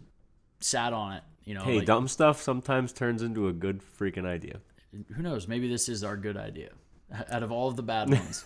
sat 0.60 0.92
on 0.92 1.14
it. 1.14 1.22
You 1.44 1.54
know, 1.54 1.62
hey, 1.62 1.78
like, 1.78 1.86
dumb 1.86 2.06
stuff 2.06 2.40
sometimes 2.40 2.92
turns 2.92 3.22
into 3.22 3.48
a 3.48 3.52
good 3.52 3.80
freaking 3.98 4.24
idea. 4.24 4.60
who 5.16 5.22
knows? 5.22 5.48
Maybe 5.48 5.68
this 5.68 5.88
is 5.88 6.04
our 6.04 6.16
good 6.16 6.36
idea 6.36 6.70
out 7.30 7.42
of 7.42 7.50
all 7.52 7.68
of 7.68 7.76
the 7.76 7.82
bad 7.82 8.10
ones. 8.10 8.44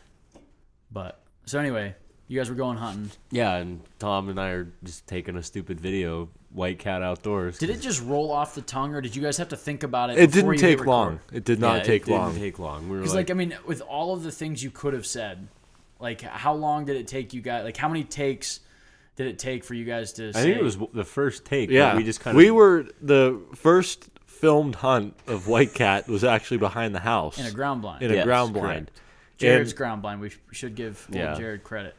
but 0.92 1.22
so 1.46 1.58
anyway, 1.58 1.94
you 2.28 2.38
guys 2.38 2.48
were 2.48 2.56
going 2.56 2.76
hunting. 2.76 3.10
Yeah, 3.30 3.56
and 3.56 3.80
Tom 3.98 4.28
and 4.28 4.40
I 4.40 4.50
are 4.50 4.72
just 4.84 5.06
taking 5.06 5.36
a 5.36 5.42
stupid 5.42 5.80
video, 5.80 6.28
White 6.52 6.78
Cat 6.78 7.02
Outdoors. 7.02 7.58
Did 7.58 7.70
it 7.70 7.80
just 7.80 8.02
roll 8.02 8.32
off 8.32 8.54
the 8.54 8.62
tongue, 8.62 8.94
or 8.94 9.00
did 9.00 9.14
you 9.14 9.22
guys 9.22 9.36
have 9.36 9.48
to 9.50 9.56
think 9.56 9.82
about 9.82 10.10
it? 10.10 10.18
It 10.18 10.32
didn't 10.32 10.52
you 10.52 10.58
take 10.58 10.84
long. 10.84 11.20
It 11.32 11.44
did 11.44 11.60
not 11.60 11.78
Yeah, 11.78 11.82
take 11.84 12.02
it 12.02 12.06
didn't 12.06 12.20
long. 12.20 12.34
take 12.36 12.58
long. 12.58 12.84
We 12.88 12.96
were 12.96 13.02
Because, 13.02 13.14
like, 13.14 13.28
like, 13.28 13.30
I 13.30 13.34
mean, 13.34 13.54
with 13.66 13.80
all 13.82 14.12
of 14.14 14.22
the 14.24 14.32
things 14.32 14.62
you 14.62 14.70
could 14.70 14.92
have 14.92 15.06
said, 15.06 15.46
like, 16.00 16.22
how 16.22 16.54
long 16.54 16.86
did 16.86 16.96
it 16.96 17.06
take 17.06 17.32
you 17.32 17.40
guys? 17.40 17.64
Like, 17.64 17.76
how 17.76 17.88
many 17.88 18.02
takes 18.04 18.60
did 19.16 19.26
it 19.28 19.38
take 19.38 19.64
for 19.64 19.74
you 19.74 19.84
guys 19.84 20.12
to? 20.14 20.30
I 20.30 20.32
say, 20.32 20.42
think 20.44 20.56
it 20.56 20.64
was 20.64 20.78
the 20.92 21.04
first 21.04 21.44
take. 21.44 21.70
yeah, 21.70 21.96
we 21.96 22.02
just 22.02 22.20
kind 22.20 22.34
of 22.34 22.38
we 22.38 22.50
were 22.50 22.86
the 23.00 23.40
first 23.54 24.08
filmed 24.26 24.76
hunt 24.76 25.14
of 25.26 25.46
White 25.46 25.74
Cat 25.74 26.08
was 26.08 26.24
actually 26.24 26.56
behind 26.56 26.94
the 26.94 27.00
house 27.00 27.38
in 27.38 27.46
a 27.46 27.50
ground 27.52 27.82
blind. 27.82 28.02
in 28.02 28.10
a 28.10 28.14
Yes, 28.14 28.24
ground 28.24 28.54
correct. 28.54 28.64
blind. 28.64 28.90
Jared's 29.36 29.70
And- 29.70 29.76
ground 29.78 30.02
blind. 30.02 30.20
We 30.20 30.30
sh- 30.30 30.38
should 30.52 30.74
give 30.74 31.06
Yeah. 31.10 31.34
Jared 31.34 31.62
credit. 31.62 31.94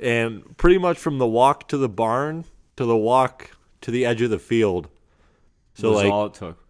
and 0.00 0.56
pretty 0.56 0.78
much 0.78 0.98
from 0.98 1.18
the 1.18 1.26
walk 1.26 1.68
to 1.68 1.76
the 1.76 1.88
barn 1.88 2.44
to 2.76 2.84
the 2.84 2.96
walk 2.96 3.50
to 3.82 3.90
the 3.90 4.04
edge 4.06 4.22
of 4.22 4.30
the 4.30 4.38
field. 4.38 4.88
So 5.74 5.90
was 5.92 6.02
like 6.02 6.12
all 6.12 6.26
it 6.26 6.34
took. 6.34 6.62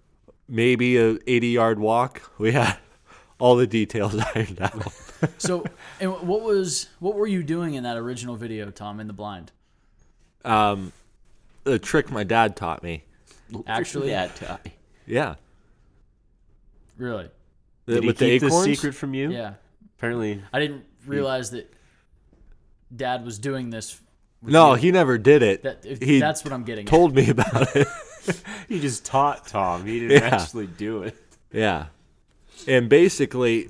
maybe 0.48 0.96
a 0.96 1.18
80 1.26 1.48
yard 1.48 1.78
walk. 1.78 2.22
We 2.38 2.52
had 2.52 2.76
all 3.38 3.56
the 3.56 3.66
details 3.66 4.14
ironed 4.34 4.60
out. 4.60 4.92
So, 5.38 5.64
and 6.00 6.10
what 6.26 6.42
was 6.42 6.88
what 6.98 7.14
were 7.14 7.28
you 7.28 7.44
doing 7.44 7.74
in 7.74 7.84
that 7.84 7.96
original 7.96 8.34
video, 8.34 8.72
Tom, 8.72 8.98
in 8.98 9.06
the 9.06 9.12
blind? 9.12 9.52
Um, 10.44 10.92
the 11.62 11.78
trick 11.78 12.10
my 12.10 12.24
dad 12.24 12.56
taught 12.56 12.82
me. 12.82 13.04
Actually, 13.68 14.10
yeah, 14.10 14.26
Tommy. 14.34 14.74
Yeah, 15.06 15.36
really, 16.96 17.30
The- 17.86 17.94
Did 17.94 18.02
he 18.02 18.06
with 18.08 18.18
keep 18.18 18.26
the 18.28 18.38
this 18.46 18.52
acorns. 18.52 18.64
secret 18.78 18.94
from 18.96 19.14
you? 19.14 19.30
yeah. 19.30 19.54
Apparently, 19.96 20.42
I 20.52 20.58
didn't 20.58 20.84
realize 21.06 21.52
that 21.52 21.72
Dad 22.96 23.24
was 23.24 23.38
doing 23.38 23.70
this. 23.70 24.00
No, 24.42 24.74
you. 24.74 24.80
he 24.80 24.90
never 24.90 25.18
did 25.18 25.42
it. 25.42 25.62
That, 25.62 25.84
if, 25.84 26.02
he 26.02 26.18
that's 26.20 26.44
what 26.44 26.52
I'm 26.52 26.64
getting. 26.64 26.86
at. 26.86 26.90
told 26.90 27.14
me 27.14 27.28
about 27.30 27.74
it. 27.76 27.86
he 28.68 28.80
just 28.80 29.04
taught 29.04 29.46
Tom. 29.46 29.86
He 29.86 30.00
didn't 30.00 30.22
Yeah. 30.22 30.34
actually 30.36 30.66
do 30.66 31.02
it. 31.04 31.16
Yeah. 31.52 31.86
And 32.66 32.88
basically, 32.88 33.68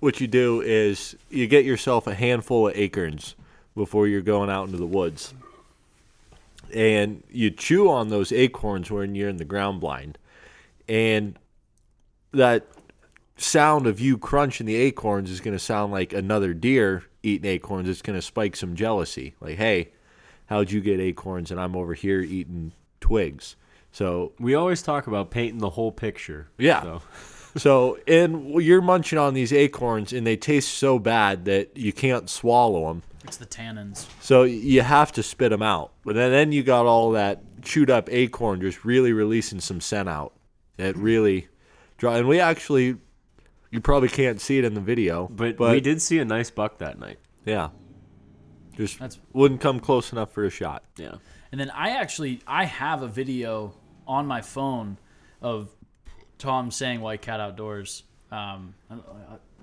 what 0.00 0.20
you 0.20 0.26
do 0.26 0.60
is 0.60 1.16
you 1.30 1.46
get 1.46 1.64
yourself 1.64 2.06
a 2.06 2.14
handful 2.14 2.68
of 2.68 2.76
acorns 2.76 3.34
before 3.74 4.06
you're 4.06 4.20
going 4.20 4.48
out 4.50 4.66
into 4.66 4.78
the 4.78 4.86
woods. 4.86 5.34
And 6.72 7.22
you 7.30 7.50
chew 7.50 7.90
on 7.90 8.08
those 8.08 8.30
acorns 8.32 8.90
when 8.90 9.14
you're 9.14 9.28
in 9.28 9.38
the 9.38 9.44
ground 9.44 9.80
blind. 9.80 10.18
And 10.88 11.36
that 12.32 12.66
sound 13.36 13.86
of 13.86 13.98
you 13.98 14.16
crunching 14.18 14.66
the 14.66 14.76
acorns 14.76 15.30
is 15.30 15.40
going 15.40 15.56
to 15.56 15.58
sound 15.62 15.92
like 15.92 16.12
another 16.12 16.54
deer 16.54 17.04
eating 17.22 17.50
acorns. 17.50 17.88
It's 17.88 18.02
going 18.02 18.18
to 18.18 18.22
spike 18.22 18.56
some 18.56 18.74
jealousy. 18.74 19.34
Like, 19.40 19.56
hey, 19.56 19.90
how'd 20.46 20.70
you 20.70 20.80
get 20.80 21.00
acorns 21.00 21.50
and 21.50 21.60
I'm 21.60 21.76
over 21.76 21.94
here 21.94 22.20
eating 22.20 22.72
twigs? 23.00 23.56
So 23.92 24.32
We 24.38 24.54
always 24.54 24.82
talk 24.82 25.06
about 25.06 25.30
painting 25.30 25.58
the 25.58 25.70
whole 25.70 25.92
picture. 25.92 26.48
Yeah. 26.58 26.82
So, 26.82 27.02
So, 27.56 27.98
and 28.06 28.62
you're 28.62 28.80
munching 28.80 29.18
on 29.18 29.34
these 29.34 29.52
acorns, 29.52 30.12
and 30.12 30.26
they 30.26 30.36
taste 30.36 30.74
so 30.74 30.98
bad 30.98 31.46
that 31.46 31.76
you 31.76 31.92
can't 31.92 32.30
swallow 32.30 32.88
them. 32.88 33.02
It's 33.24 33.36
the 33.38 33.46
tannins. 33.46 34.06
So 34.20 34.44
you 34.44 34.82
have 34.82 35.12
to 35.12 35.22
spit 35.22 35.50
them 35.50 35.62
out. 35.62 35.92
But 36.04 36.14
then, 36.14 36.30
then 36.30 36.52
you 36.52 36.62
got 36.62 36.86
all 36.86 37.10
that 37.12 37.42
chewed 37.62 37.90
up 37.90 38.08
acorn 38.10 38.60
just 38.60 38.84
really 38.84 39.12
releasing 39.12 39.60
some 39.60 39.80
scent 39.80 40.08
out. 40.08 40.32
It 40.78 40.96
really 40.96 41.48
draw. 41.98 42.14
And 42.14 42.28
we 42.28 42.40
actually, 42.40 42.96
you 43.70 43.80
probably 43.80 44.08
can't 44.08 44.40
see 44.40 44.58
it 44.58 44.64
in 44.64 44.74
the 44.74 44.80
video, 44.80 45.28
but, 45.28 45.58
we 45.58 45.80
did 45.80 46.02
see 46.02 46.18
a 46.18 46.24
nice 46.24 46.50
buck 46.50 46.78
that 46.78 46.98
night. 46.98 47.18
Yeah, 47.44 47.70
just 48.76 48.98
That's- 48.98 49.18
wouldn't 49.32 49.60
come 49.60 49.80
close 49.80 50.12
enough 50.12 50.32
for 50.32 50.44
a 50.44 50.50
shot. 50.50 50.82
Yeah. 50.96 51.14
And 51.52 51.60
then 51.60 51.70
I 51.70 51.90
actually 51.90 52.40
I 52.46 52.64
have 52.64 53.02
a 53.02 53.08
video 53.08 53.74
on 54.06 54.26
my 54.26 54.40
phone 54.40 54.98
of 55.42 55.68
Tom 56.38 56.70
saying 56.70 57.00
"White 57.00 57.22
Cat 57.22 57.40
Outdoors." 57.40 58.04
Um, 58.30 58.74
uh, 58.90 58.96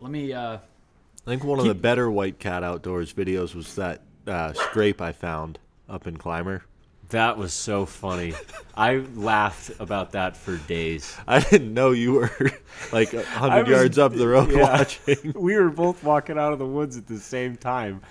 let 0.01 0.11
me. 0.11 0.33
Uh, 0.33 0.57
I 0.57 1.29
think 1.29 1.43
one 1.43 1.59
of 1.59 1.65
the 1.65 1.75
better 1.75 2.09
white 2.09 2.39
cat 2.39 2.63
outdoors 2.63 3.13
videos 3.13 3.53
was 3.53 3.75
that 3.75 4.01
uh, 4.27 4.53
scrape 4.53 5.01
I 5.01 5.11
found 5.11 5.59
up 5.89 6.07
in 6.07 6.17
Climber. 6.17 6.63
That 7.09 7.37
was 7.37 7.53
so 7.53 7.85
funny. 7.85 8.33
I 8.75 8.97
laughed 9.15 9.71
about 9.79 10.11
that 10.11 10.35
for 10.35 10.57
days. 10.57 11.15
I 11.27 11.39
didn't 11.39 11.73
know 11.73 11.91
you 11.91 12.13
were 12.13 12.51
like 12.91 13.13
a 13.13 13.21
I 13.21 13.23
hundred 13.23 13.67
was- 13.67 13.77
yards 13.77 13.97
up 13.97 14.13
the 14.13 14.27
road 14.27 14.51
yeah. 14.51 14.61
watching. 14.61 15.31
we 15.35 15.55
were 15.55 15.69
both 15.69 16.03
walking 16.03 16.37
out 16.37 16.53
of 16.53 16.59
the 16.59 16.65
woods 16.65 16.97
at 16.97 17.07
the 17.07 17.17
same 17.19 17.55
time, 17.55 18.01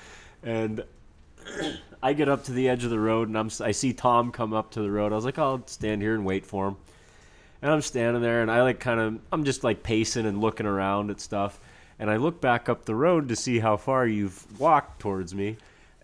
and 0.43 0.83
I 2.03 2.13
get 2.15 2.29
up 2.29 2.45
to 2.45 2.53
the 2.53 2.69
edge 2.69 2.85
of 2.85 2.91
the 2.91 2.99
road, 2.99 3.29
and 3.29 3.39
I'm 3.39 3.51
I 3.61 3.73
see 3.73 3.93
Tom 3.93 4.33
come 4.33 4.53
up 4.55 4.71
to 4.73 4.81
the 4.81 4.91
road. 4.91 5.13
I 5.13 5.17
was 5.17 5.25
like, 5.25 5.39
I'll 5.39 5.67
stand 5.67 6.01
here 6.03 6.15
and 6.15 6.25
wait 6.25 6.47
for 6.47 6.69
him. 6.69 6.77
And 7.63 7.71
I'm 7.71 7.83
standing 7.83 8.23
there, 8.23 8.43
and 8.43 8.51
I 8.51 8.63
like 8.63 8.81
kind 8.81 9.01
of 9.01 9.19
I'm 9.31 9.45
just 9.45 9.63
like 9.63 9.83
pacing 9.83 10.27
and 10.27 10.41
looking 10.41 10.67
around 10.67 11.11
at 11.11 11.21
stuff, 11.21 11.61
and 11.99 12.11
I 12.11 12.17
look 12.17 12.41
back 12.41 12.69
up 12.69 12.85
the 12.87 12.95
road 12.95 13.29
to 13.29 13.37
see 13.37 13.59
how 13.59 13.77
far 13.77 14.07
you've 14.07 14.59
walked 14.59 15.01
towards 15.01 15.35
me, 15.35 15.57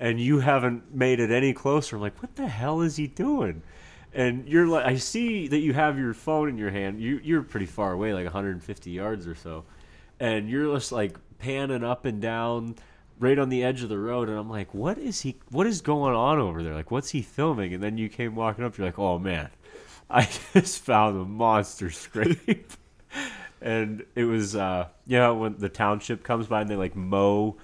and 0.02 0.20
you 0.20 0.40
haven't 0.40 0.92
made 0.92 1.20
it 1.20 1.30
any 1.30 1.52
closer. 1.52 1.94
I'm 1.94 2.02
like, 2.02 2.20
what 2.20 2.34
the 2.34 2.48
hell 2.48 2.80
is 2.80 2.96
he 2.96 3.06
doing? 3.06 3.62
And 4.12 4.48
you're 4.48 4.66
like, 4.66 4.84
I 4.84 4.96
see 4.96 5.46
that 5.46 5.60
you 5.60 5.72
have 5.74 5.96
your 5.96 6.12
phone 6.12 6.48
in 6.48 6.58
your 6.58 6.70
hand. 6.70 7.00
You 7.00 7.20
you're 7.22 7.42
pretty 7.42 7.66
far 7.66 7.92
away, 7.92 8.12
like 8.12 8.24
150 8.24 8.90
yards 8.90 9.28
or 9.28 9.36
so, 9.36 9.64
and 10.18 10.50
you're 10.50 10.74
just 10.74 10.90
like 10.90 11.16
panning 11.38 11.84
up 11.84 12.04
and 12.04 12.20
down 12.20 12.74
right 13.20 13.38
on 13.38 13.48
the 13.48 13.62
edge 13.62 13.84
of 13.84 13.88
the 13.88 13.98
road 13.98 14.28
and 14.28 14.36
I'm 14.36 14.50
like 14.50 14.72
what 14.74 14.98
is 14.98 15.20
he 15.20 15.36
what 15.50 15.66
is 15.66 15.80
going 15.80 16.14
on 16.14 16.38
over 16.38 16.62
there 16.62 16.74
like 16.74 16.90
what's 16.90 17.10
he 17.10 17.22
filming 17.22 17.74
and 17.74 17.82
then 17.82 17.98
you 17.98 18.08
came 18.08 18.34
walking 18.34 18.64
up 18.64 18.76
you're 18.78 18.86
like 18.86 18.98
oh 18.98 19.18
man 19.18 19.50
I 20.10 20.28
just 20.52 20.80
found 20.80 21.20
a 21.20 21.24
monster 21.24 21.90
scrape 21.90 22.72
and 23.60 24.04
it 24.16 24.24
was 24.24 24.56
uh 24.56 24.88
you 25.06 25.18
know 25.18 25.34
when 25.34 25.58
the 25.58 25.68
township 25.68 26.24
comes 26.24 26.46
by 26.46 26.62
and 26.62 26.70
they 26.70 26.76
like 26.76 26.96
mow 26.96 27.56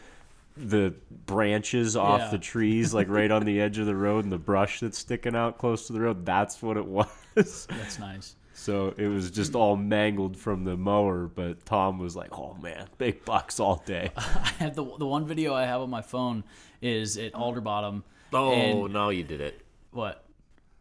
the 0.59 0.95
branches 1.27 1.97
off 1.97 2.21
Yeah. 2.21 2.31
the 2.31 2.39
trees 2.39 2.93
like 2.93 3.09
right 3.09 3.31
on 3.31 3.45
the 3.45 3.61
edge 3.67 3.79
of 3.79 3.87
the 3.87 3.95
road 3.97 4.25
and 4.25 4.33
the 4.33 4.39
brush 4.39 4.81
that's 4.81 4.99
sticking 4.99 5.37
out 5.37 5.59
close 5.59 5.87
to 5.87 5.93
the 5.93 6.01
road 6.01 6.25
that's 6.27 6.61
what 6.63 6.77
it 6.77 6.85
was 6.87 7.07
That's 7.35 7.99
nice. 7.99 8.35
so 8.55 8.93
it 8.97 9.07
was 9.07 9.31
just 9.31 9.55
all 9.55 9.77
mangled 9.77 10.37
from 10.37 10.65
the 10.65 10.77
mower 10.77 11.27
but 11.29 11.65
Tom 11.65 11.99
was 11.99 12.17
like 12.17 12.37
oh 12.39 12.57
man 12.61 12.87
big 12.99 13.25
bucks 13.25 13.61
all 13.61 13.83
day 13.87 14.11
I 14.17 14.53
have 14.59 14.75
the 14.75 14.85
the 14.99 15.07
one 15.07 15.27
video 15.27 15.55
I 15.55 15.65
have 15.65 15.81
on 15.81 15.91
my 15.91 16.03
phone 16.03 16.43
is 16.83 17.17
at 17.19 17.33
Alderbottom. 17.33 18.03
Oh, 18.33 18.53
and- 18.53 18.93
now 18.93 19.09
you 19.11 19.25
did 19.25 19.41
it. 19.41 19.61
What? 19.91 20.25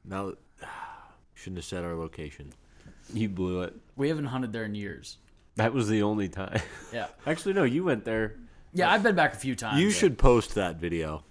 Now 0.05 0.33
shouldn't 1.33 1.57
have 1.57 1.65
said 1.65 1.83
our 1.83 1.95
location. 1.95 2.51
you 3.13 3.29
blew 3.29 3.61
it 3.61 3.73
We 3.95 4.09
haven't 4.09 4.25
hunted 4.25 4.51
there 4.53 4.65
in 4.65 4.75
years. 4.75 5.17
That 5.55 5.73
was 5.73 5.87
the 5.89 6.03
only 6.03 6.29
time. 6.29 6.61
Yeah. 6.93 7.07
Actually, 7.25 7.53
no, 7.53 7.63
you 7.63 7.83
went 7.83 8.05
there. 8.05 8.35
Yeah, 8.77 8.91
I've 8.91 9.01
been 9.01 9.15
back 9.15 9.33
a 9.33 9.37
few 9.37 9.55
times. 9.55 9.81
You 9.81 9.89
should 9.89 10.17
post 10.19 10.53
that 10.55 10.75
video. 10.75 11.23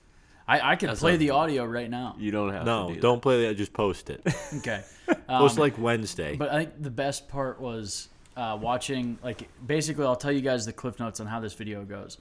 I, 0.49 0.73
I 0.73 0.77
can 0.77 0.95
play 0.97 1.17
the 1.17 1.31
audio 1.31 1.65
right 1.65 1.89
now. 1.89 2.17
You 2.19 2.31
don't 2.31 2.53
have 2.53 2.65
No, 2.67 2.89
to 2.89 2.95
do 2.95 3.01
don't 3.01 3.21
play 3.23 3.47
that. 3.47 3.55
Just 3.57 3.73
post 3.73 4.11
it. 4.11 4.21
Okay. 4.59 4.83
post 5.29 5.57
Um, 5.57 5.61
like 5.61 5.79
Wednesday. 5.79 6.37
But 6.37 6.51
I 6.51 6.59
think 6.65 6.83
the 6.83 6.91
best 6.91 7.29
part 7.29 7.61
was 7.61 8.09
uh, 8.37 8.59
watching. 8.61 9.19
Like, 9.23 9.49
basically, 9.65 10.05
I'll 10.05 10.17
tell 10.17 10.33
you 10.33 10.41
guys 10.41 10.67
the 10.67 10.73
cliff 10.73 10.99
notes 10.99 11.21
on 11.21 11.27
how 11.27 11.39
this 11.41 11.53
video 11.55 11.85
goes. 11.85 12.19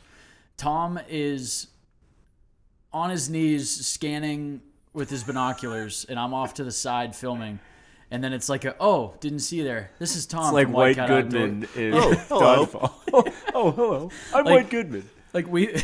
Tom 0.58 1.00
is 1.10 1.68
on 2.94 3.10
his 3.10 3.30
knees 3.30 3.70
scanning 3.86 4.62
with 4.94 5.10
his 5.10 5.24
binoculars, 5.24 6.06
and 6.08 6.20
I'm 6.20 6.34
off 6.34 6.54
to 6.56 6.64
the 6.64 6.72
side 6.72 7.16
filming. 7.16 7.60
And 8.12 8.24
then 8.24 8.32
it's 8.34 8.48
like, 8.50 8.64
a, 8.66 8.76
oh, 8.80 9.16
didn't 9.20 9.40
see 9.40 9.58
you 9.58 9.64
there. 9.64 9.90
This 9.98 10.16
is 10.16 10.26
Tom. 10.28 10.46
It's 10.46 10.54
like 10.54 10.66
from 10.68 10.74
White 10.74 10.96
Cat 10.96 11.10
Outdoor- 11.10 11.48
Goodman 11.48 11.68
in 11.76 11.94
Oh, 11.96 12.12
hello. 12.30 12.66
Dodgeball. 12.66 12.92
oh, 13.14 13.34
oh, 13.56 13.72
hello. 13.72 14.12
I'm 14.34 14.46
Like- 14.46 14.54
White 14.56 14.70
Goodman. 14.70 15.10
Like 15.36 15.50
we, 15.50 15.76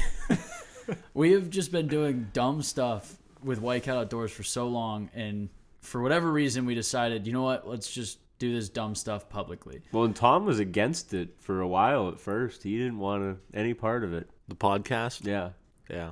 we 1.14 1.34
have 1.34 1.50
just 1.50 1.74
been 1.74 1.90
doing 1.90 2.30
dumb 2.32 2.62
stuff 2.62 3.18
with 3.44 3.60
White 3.60 3.84
Cat 3.84 3.98
Outdoors 3.98 4.32
for 4.32 4.44
so 4.44 4.70
long, 4.70 5.10
and 5.14 5.50
for 5.82 6.02
whatever 6.02 6.32
reason, 6.32 6.66
we 6.66 6.74
decided, 6.74 7.28
you 7.28 7.34
know 7.34 7.44
what? 7.44 7.68
Let's 7.68 7.92
just 7.92 8.20
do 8.40 8.56
this 8.56 8.70
dumb 8.70 8.96
stuff 8.96 9.28
publicly. 9.28 9.82
Well, 9.92 10.06
and 10.06 10.16
Tom 10.16 10.46
was 10.46 10.60
against 10.60 11.14
it 11.14 11.36
for 11.38 11.60
a 11.60 11.68
while 11.68 12.08
at 12.08 12.18
first. 12.18 12.64
He 12.64 12.78
didn't 12.78 12.98
want 12.98 13.24
to, 13.24 13.60
any 13.60 13.74
part 13.74 14.06
of 14.06 14.14
it. 14.14 14.30
the 14.48 14.56
podcast. 14.56 15.28
Yeah. 15.28 15.50
Yeah. 15.90 16.12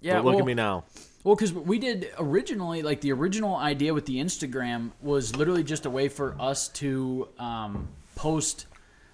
Yeah, 0.00 0.14
but 0.14 0.24
look 0.24 0.34
well, 0.36 0.40
at 0.40 0.46
me 0.46 0.54
now. 0.54 0.84
Well, 1.24 1.34
because 1.34 1.52
we 1.52 1.78
did 1.78 2.10
originally, 2.18 2.80
like 2.80 3.02
the 3.02 3.12
original 3.12 3.54
idea 3.54 3.92
with 3.92 4.06
the 4.06 4.16
Instagram 4.16 4.92
was 5.02 5.36
literally 5.36 5.62
just 5.62 5.84
a 5.84 5.90
way 5.90 6.08
for 6.08 6.34
us 6.40 6.68
to 6.68 7.28
um, 7.38 7.88
post, 8.16 8.66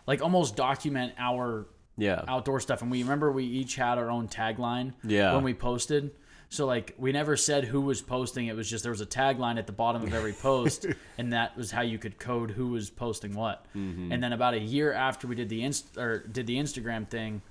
like 0.07 0.23
almost 0.23 0.55
document 0.55 1.15
our 1.19 1.67
Yeah. 1.99 2.23
outdoor 2.27 2.61
stuff. 2.61 2.81
And 2.81 2.91
we 2.91 3.03
remember 3.03 3.31
we 3.31 3.45
each 3.45 3.75
had 3.75 3.99
our 3.99 4.11
own 4.11 4.29
tagline 4.29 4.95
Yeah. 5.05 5.35
when 5.35 5.45
we 5.45 5.53
posted. 5.53 6.13
So 6.49 6.65
like 6.65 6.95
we 6.97 7.13
never 7.13 7.37
said 7.37 7.65
who 7.65 7.83
was 7.83 8.01
posting. 8.01 8.47
It 8.47 8.57
was 8.57 8.71
just 8.71 8.83
there 8.83 8.93
was 8.93 9.03
a 9.03 9.07
tagline 9.07 9.59
at 9.59 9.67
the 9.67 9.73
bottom 9.73 10.03
of 10.03 10.15
every 10.15 10.33
post, 10.33 10.87
and 11.19 11.35
that 11.35 11.55
was 11.59 11.71
how 11.71 11.83
you 11.83 11.99
could 11.99 12.19
code 12.19 12.53
who 12.53 12.69
was 12.69 12.89
posting 12.89 13.35
what. 13.35 13.67
Mm-hmm. 13.77 14.13
And 14.13 14.23
then 14.23 14.33
about 14.33 14.55
a 14.55 14.59
year 14.59 14.95
after 14.95 15.27
we 15.27 15.35
did 15.35 15.51
the 15.51 15.63
inst 15.63 15.99
or 15.99 16.21
did 16.21 16.47
the 16.47 16.57
Instagram 16.57 17.07
thing, 17.07 17.43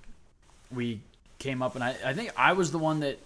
we 0.74 1.02
came 1.38 1.62
up 1.62 1.76
and 1.76 1.84
I, 1.84 1.96
I 2.04 2.14
think 2.14 2.32
I 2.36 2.54
was 2.54 2.72
the 2.72 2.80
one 2.80 3.02
that 3.02 3.20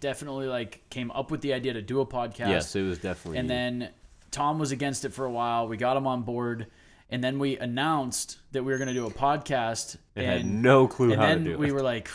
definitely 0.00 0.46
like 0.46 0.80
came 0.90 1.10
up 1.12 1.30
with 1.30 1.40
the 1.42 1.52
idea 1.52 1.74
to 1.74 1.82
do 1.82 2.00
a 2.00 2.06
podcast. 2.06 2.48
Yes, 2.48 2.74
it 2.74 2.82
was 2.82 2.98
definitely. 2.98 3.38
And 3.38 3.48
then 3.48 3.88
Tom 4.30 4.58
was 4.58 4.72
against 4.72 5.04
it 5.04 5.12
for 5.12 5.24
a 5.26 5.30
while. 5.30 5.68
We 5.68 5.76
got 5.76 5.96
him 5.96 6.06
on 6.06 6.22
board, 6.22 6.66
and 7.12 7.22
then 7.22 7.38
we 7.38 7.56
announced 7.58 8.38
that 8.52 8.64
we 8.64 8.72
were 8.72 8.78
going 8.78 8.88
to 8.88 8.94
do 8.94 9.06
a 9.06 9.10
podcast. 9.10 9.96
I 10.16 10.22
and 10.22 10.26
had 10.32 10.46
no 10.46 10.88
clue 10.88 11.12
and 11.12 11.20
how 11.20 11.28
to 11.28 11.34
then 11.34 11.44
do 11.44 11.58
we 11.58 11.68
it. 11.68 11.72
were 11.72 11.82
like, 11.82 12.10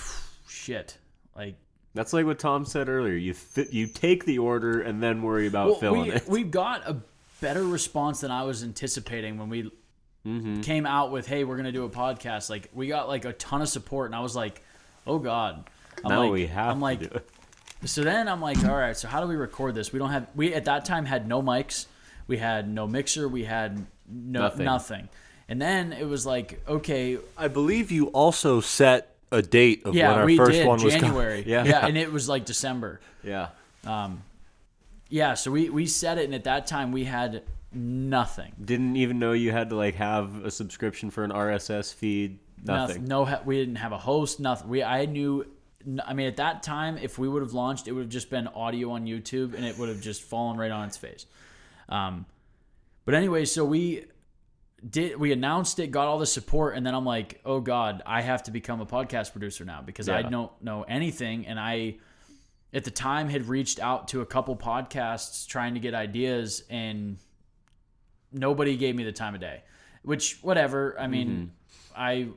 shit, 0.47 0.97
like. 1.35 1.55
That's 1.93 2.13
like 2.13 2.25
what 2.25 2.37
Tom 2.37 2.65
said 2.65 2.89
earlier. 2.89 3.15
You 3.15 3.33
th- 3.33 3.71
you 3.71 3.87
take 3.87 4.25
the 4.25 4.37
order 4.39 4.81
and 4.81 5.01
then 5.01 5.21
worry 5.23 5.47
about 5.47 5.67
Well, 5.69 5.75
filling 5.79 6.01
we 6.03 6.11
it. 6.11 6.27
we 6.27 6.43
got 6.43 6.87
a 6.87 6.97
better 7.41 7.63
response 7.63 8.21
than 8.21 8.29
I 8.31 8.43
was 8.43 8.63
anticipating 8.63 9.37
when 9.37 9.49
we 9.49 9.71
Mm-hmm. 10.25 10.59
came 10.59 10.85
out 10.85 11.11
with, 11.11 11.25
"Hey, 11.25 11.45
we're 11.45 11.55
gonna 11.55 11.71
do 11.71 11.85
a 11.85 11.89
podcast." 11.89 12.49
Like 12.49 12.69
we 12.73 12.87
got 12.87 13.07
like 13.07 13.23
a 13.23 13.31
ton 13.33 13.61
of 13.61 13.69
support, 13.69 14.07
and 14.07 14.15
I 14.15 14.19
was 14.19 14.35
like, 14.35 14.61
"Oh 15.05 15.19
God." 15.19 15.69
I'm 16.03 16.09
now 16.09 16.23
like, 16.23 16.31
we 16.33 16.47
have 16.47 16.67
I'm 16.71 16.81
like. 16.81 17.01
So 17.85 18.03
then 18.03 18.27
I'm 18.27 18.41
like, 18.41 18.61
all 18.65 18.75
right, 18.75 18.97
so 18.97 19.07
how 19.07 19.21
do 19.21 19.27
we 19.27 19.35
record 19.37 19.73
this? 19.73 19.93
We 19.93 19.99
don't 19.99 20.09
have 20.09 20.27
we 20.35 20.53
at 20.53 20.65
that 20.65 20.83
time 20.83 21.05
had 21.05 21.27
no 21.29 21.41
mics, 21.41 21.85
we 22.27 22.37
had 22.37 22.67
no 22.67 22.87
mixer, 22.87 23.29
we 23.29 23.45
had 23.45 23.85
no 24.07 24.41
Nothing. 24.41 24.65
nothing. 24.65 25.09
And 25.49 25.61
then 25.61 25.93
it 25.93 26.05
was 26.05 26.25
like, 26.25 26.61
okay, 26.67 27.17
I 27.37 27.47
believe 27.47 27.91
you 27.91 28.07
also 28.07 28.59
set 28.61 29.15
a 29.31 29.41
date 29.41 29.85
of 29.85 29.95
yeah, 29.95 30.09
when 30.11 30.19
our 30.19 30.45
first 30.45 30.51
did 30.59 30.67
one 30.67 30.81
was 30.83 30.93
coming. 30.95 31.09
January. 31.11 31.43
Yeah. 31.47 31.63
yeah, 31.65 31.85
and 31.85 31.97
it 31.97 32.11
was 32.11 32.27
like 32.29 32.45
December. 32.45 32.99
Yeah. 33.23 33.49
Um, 33.85 34.23
Yeah, 35.09 35.35
so 35.35 35.51
we 35.51 35.69
we 35.69 35.85
set 35.85 36.17
it, 36.17 36.25
and 36.25 36.35
at 36.35 36.43
that 36.45 36.67
time 36.67 36.91
we 36.91 37.05
had 37.05 37.43
nothing, 37.71 38.53
Didn't 38.63 38.95
even 38.97 39.19
know 39.19 39.31
you 39.33 39.51
had 39.51 39.69
to 39.69 39.75
like 39.75 39.95
have 39.95 40.43
a 40.43 40.51
subscription 40.51 41.09
for 41.11 41.23
an 41.23 41.31
RSS 41.31 41.93
feed. 41.93 42.39
Nothing. 42.65 43.05
No, 43.05 43.23
ha- 43.25 43.41
we 43.45 43.55
didn't 43.57 43.75
have 43.77 43.91
a 43.93 43.97
host. 43.97 44.39
Nothing. 44.39 44.69
We 44.69 44.83
I 44.83 45.05
knew. 45.05 45.45
I 46.05 46.13
mean, 46.13 46.27
at 46.27 46.37
that 46.37 46.63
time, 46.63 46.97
if 46.97 47.17
we 47.17 47.29
would 47.29 47.41
have 47.41 47.53
launched, 47.53 47.87
it 47.87 47.93
would 47.93 48.01
have 48.01 48.09
just 48.09 48.29
been 48.29 48.47
audio 48.47 48.91
on 48.91 49.05
YouTube, 49.05 49.53
and 49.53 49.63
it 49.63 49.77
would 49.77 49.87
have 49.87 50.01
just 50.01 50.21
fallen 50.23 50.57
right 50.57 50.71
on 50.71 50.87
its 50.87 50.97
face. 50.97 51.25
Um, 51.87 52.25
but 53.07 53.15
anyway, 53.15 53.45
so 53.45 53.63
we 53.63 54.03
did. 54.87 55.15
We 55.15 55.31
announced 55.31 55.79
it, 55.79 55.91
got 55.91 56.09
all 56.09 56.19
the 56.19 56.25
support, 56.25 56.75
and 56.75 56.85
then 56.85 56.93
I'm 56.93 57.05
like, 57.05 57.39
oh 57.45 57.61
god, 57.61 58.03
I 58.05 58.21
have 58.21 58.43
to 58.43 58.51
become 58.51 58.81
a 58.81 58.85
podcast 58.85 59.31
producer 59.31 59.63
now 59.63 59.81
because 59.81 60.09
I 60.09 60.23
don't 60.23 60.51
know 60.61 60.83
anything, 60.83 61.47
and 61.47 61.57
I. 61.57 61.95
At 62.73 62.83
the 62.83 62.91
time, 62.91 63.29
had 63.29 63.47
reached 63.47 63.79
out 63.79 64.09
to 64.09 64.19
a 64.19 64.25
couple 64.25 64.53
podcasts 64.57 65.47
trying 65.47 65.75
to 65.75 65.79
get 65.79 65.93
ideas, 65.93 66.63
and 66.69 67.17
nobody 68.33 68.75
gave 68.75 68.93
me 68.93 69.05
the 69.05 69.13
time 69.13 69.33
of 69.35 69.39
day. 69.39 69.63
Which, 70.03 70.39
whatever. 70.41 70.99
I 70.99 71.07
mean, 71.07 71.29
mm-hmm. 71.29 71.93
I 71.95 72.27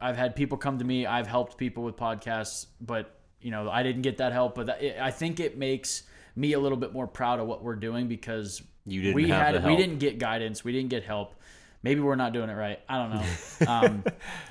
I've 0.00 0.16
had 0.16 0.34
people 0.34 0.58
come 0.58 0.78
to 0.78 0.84
me. 0.84 1.06
I've 1.06 1.28
helped 1.28 1.56
people 1.56 1.84
with 1.84 1.96
podcasts, 1.96 2.66
but 2.80 3.20
you 3.40 3.52
know, 3.52 3.70
I 3.70 3.84
didn't 3.84 4.02
get 4.02 4.16
that 4.18 4.32
help. 4.32 4.56
But 4.56 4.70
I 4.70 5.12
think 5.12 5.38
it 5.38 5.56
makes 5.56 6.02
me 6.34 6.54
a 6.54 6.58
little 6.58 6.78
bit 6.78 6.92
more 6.92 7.06
proud 7.06 7.38
of 7.38 7.46
what 7.46 7.62
we're 7.62 7.76
doing 7.76 8.08
because 8.08 8.60
You 8.90 9.02
didn't 9.02 9.14
we 9.14 9.28
have 9.28 9.54
had 9.54 9.64
we 9.64 9.76
didn't 9.76 9.98
get 9.98 10.18
guidance. 10.18 10.64
We 10.64 10.72
didn't 10.72 10.90
get 10.90 11.04
help. 11.04 11.34
Maybe 11.82 12.00
we're 12.00 12.16
not 12.16 12.32
doing 12.32 12.50
it 12.50 12.54
right. 12.54 12.80
I 12.88 12.98
don't 12.98 13.10
know. 13.14 13.66
um, 13.72 14.04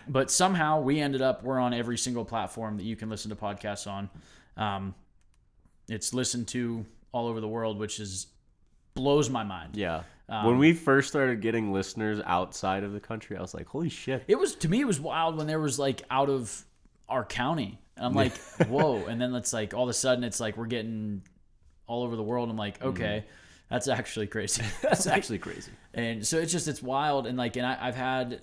but 0.08 0.32
somehow 0.32 0.82
we 0.82 0.99
ended 0.99 1.21
up 1.21 1.43
we're 1.43 1.60
on 1.60 1.73
every 1.73 1.97
single 1.97 2.25
platform 2.25 2.78
that 2.78 2.84
you 2.84 2.95
can 2.95 3.10
listen 3.10 3.30
to 3.30 3.36
podcasts 3.36 3.88
on. 3.88 4.10
Um, 4.58 4.95
it's 5.88 6.13
listened 6.13 6.47
to 6.49 6.86
all 7.12 7.28
over 7.28 7.41
the 7.41 7.47
world, 7.47 7.78
which 7.78 7.99
is 7.99 8.28
blows 8.93 9.30
my 9.30 9.43
mind. 9.43 9.75
Yeah. 9.75 10.04
Um, 10.28 10.45
when 10.45 10.58
we 10.60 10.73
first 10.73 11.10
started 11.10 11.41
getting 11.41 11.71
listeners 11.73 12.21
outside 12.25 12.84
of 12.84 12.93
the 12.93 12.99
country, 12.99 13.36
I 13.36 13.41
was 13.41 13.54
like, 13.54 13.67
"Holy 13.67 13.89
shit!" 13.89 14.23
It 14.28 14.38
was 14.38 14.56
to 14.56 14.69
me 14.69 14.82
it 14.82 14.88
was 14.88 14.99
wild 14.99 15.38
when 15.38 15.47
there 15.47 15.60
was 15.60 15.80
like 15.80 16.04
out 16.10 16.30
of 16.30 16.65
our 17.10 17.25
county. 17.25 17.80
And 17.97 18.06
I'm 18.06 18.13
like, 18.13 18.38
whoa. 18.67 19.06
And 19.06 19.19
then 19.19 19.34
it's 19.36 19.52
like 19.52 19.73
all 19.73 19.84
of 19.84 19.89
a 19.89 19.93
sudden 19.93 20.23
it's 20.23 20.39
like 20.39 20.56
we're 20.56 20.67
getting 20.67 21.23
all 21.88 22.04
over 22.04 22.15
the 22.15 22.23
world. 22.23 22.49
I'm 22.49 22.58
like, 22.58 22.82
okay, 22.84 23.25
that's 23.69 23.88
actually 23.88 24.27
crazy. 24.27 24.63
That's 24.82 25.05
actually 25.05 25.39
crazy. 25.39 25.71
and 25.93 26.25
so 26.25 26.38
it's 26.38 26.51
just 26.51 26.67
it's 26.67 26.82
wild. 26.82 27.27
And 27.27 27.38
like 27.38 27.55
and 27.55 27.65
I, 27.65 27.77
I've 27.79 27.95
had 27.95 28.41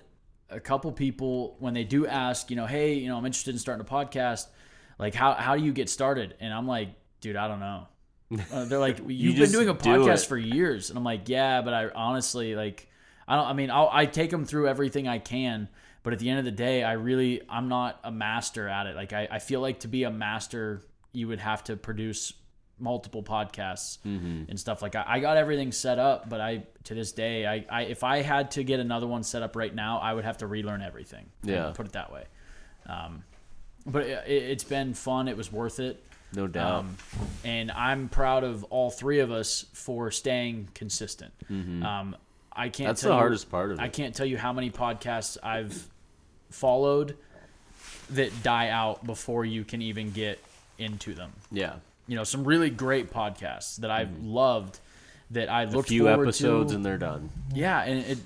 a 0.49 0.59
couple 0.59 0.91
people 0.91 1.57
when 1.59 1.73
they 1.73 1.83
do 1.83 2.07
ask, 2.07 2.49
you 2.49 2.55
know, 2.55 2.65
hey, 2.65 2.93
you 2.93 3.09
know, 3.09 3.17
I'm 3.17 3.25
interested 3.25 3.53
in 3.53 3.59
starting 3.59 3.85
a 3.85 3.89
podcast. 3.89 4.47
Like 4.97 5.13
how 5.13 5.33
how 5.33 5.55
do 5.55 5.63
you 5.63 5.73
get 5.73 5.89
started? 5.89 6.35
And 6.39 6.53
I'm 6.53 6.67
like, 6.67 6.89
dude, 7.19 7.35
I 7.35 7.47
don't 7.47 7.59
know. 7.59 7.87
Uh, 8.51 8.65
they're 8.65 8.79
like, 8.79 8.99
you've 9.07 9.37
been 9.37 9.51
doing 9.51 9.69
a 9.69 9.75
podcast 9.75 10.23
it." 10.23 10.27
for 10.27 10.37
years, 10.37 10.89
and 10.89 10.97
I'm 10.97 11.03
like, 11.03 11.27
yeah, 11.29 11.61
but 11.61 11.73
I 11.73 11.89
honestly 11.89 12.55
like, 12.55 12.87
I 13.27 13.35
don't. 13.35 13.47
I 13.47 13.53
mean, 13.53 13.69
I'll, 13.69 13.89
I 13.91 14.05
take 14.05 14.31
them 14.31 14.45
through 14.45 14.67
everything 14.67 15.07
I 15.07 15.19
can, 15.19 15.69
but 16.03 16.13
at 16.13 16.19
the 16.19 16.29
end 16.29 16.39
of 16.39 16.45
the 16.45 16.51
day, 16.51 16.83
I 16.83 16.93
really, 16.93 17.41
I'm 17.49 17.67
not 17.67 17.99
a 18.03 18.11
master 18.11 18.67
at 18.67 18.87
it. 18.87 18.95
Like, 18.95 19.13
I, 19.13 19.27
I 19.29 19.39
feel 19.39 19.59
like 19.59 19.81
to 19.81 19.87
be 19.87 20.03
a 20.03 20.11
master, 20.11 20.81
you 21.11 21.27
would 21.27 21.39
have 21.39 21.65
to 21.65 21.75
produce 21.75 22.33
multiple 22.79 23.23
podcasts 23.23 23.97
Mm-hmm. 24.05 24.49
and 24.49 24.59
stuff 24.59 24.81
like 24.81 24.95
I, 24.95 25.03
I 25.07 25.19
got 25.19 25.37
everything 25.37 25.71
set 25.71 25.97
up 25.99 26.29
but 26.29 26.39
i 26.41 26.63
to 26.85 26.93
this 26.93 27.11
day 27.11 27.45
I, 27.47 27.65
I 27.69 27.81
if 27.83 28.03
i 28.03 28.21
had 28.21 28.51
to 28.51 28.63
get 28.63 28.79
another 28.79 29.07
one 29.07 29.23
set 29.23 29.41
up 29.41 29.55
right 29.55 29.73
now 29.73 29.97
i 29.99 30.13
would 30.13 30.23
have 30.25 30.37
to 30.39 30.47
relearn 30.47 30.81
everything 30.81 31.25
Yeah. 31.43 31.71
put 31.75 31.85
it 31.87 31.93
that 31.93 32.11
way 32.11 32.25
um, 32.85 33.23
but 33.85 34.03
it, 34.03 34.23
it's 34.27 34.63
been 34.63 34.93
fun 34.93 35.27
it 35.27 35.35
was 35.37 35.51
worth 35.51 35.79
it 35.79 36.03
No 36.33 36.45
doubt. 36.47 36.79
um, 36.79 36.97
and 37.43 37.71
I'm 37.71 38.09
proud 38.09 38.43
of 38.43 38.63
all 38.65 38.89
three 38.91 39.19
of 39.19 39.31
us 39.31 39.65
for 39.73 40.11
staying 40.11 40.69
consistent. 40.73 41.33
Um, 41.49 42.15
I 42.53 42.69
can't. 42.69 42.73
Mm-hmm. 42.75 42.83
That's 42.87 43.01
the 43.01 43.07
you- 43.09 43.13
hardest 43.13 43.49
part 43.51 43.71
of 43.71 43.79
it 43.79 43.81
I 43.81 43.87
can't 43.89 44.13
tell 44.15 44.25
you 44.25 44.37
how 44.37 44.51
many 44.53 44.69
podcasts 44.71 45.37
I've 45.43 45.87
followed 46.49 47.17
that 48.11 48.31
die 48.43 48.69
out 48.69 49.05
before 49.05 49.45
you 49.45 49.63
can 49.63 49.81
even 49.81 50.11
get 50.11 50.39
into 50.77 51.13
them. 51.13 51.31
yeah. 51.51 51.75
You 52.07 52.15
know, 52.15 52.23
some 52.23 52.43
really 52.45 52.69
great 52.69 53.11
podcasts 53.11 53.77
that 53.77 53.91
I've 53.91 54.17
loved 54.19 54.79
that 55.31 55.49
I 55.49 55.65
Mm-hmm. 55.65 55.73
A 55.73 55.77
looked 55.77 55.89
few 55.89 56.07
episodes 56.09 56.71
to. 56.71 56.75
and 56.77 56.85
they're 56.85 56.97
done. 56.97 57.29
Yeah, 57.53 57.81
and 57.83 58.05
it, 58.05 58.17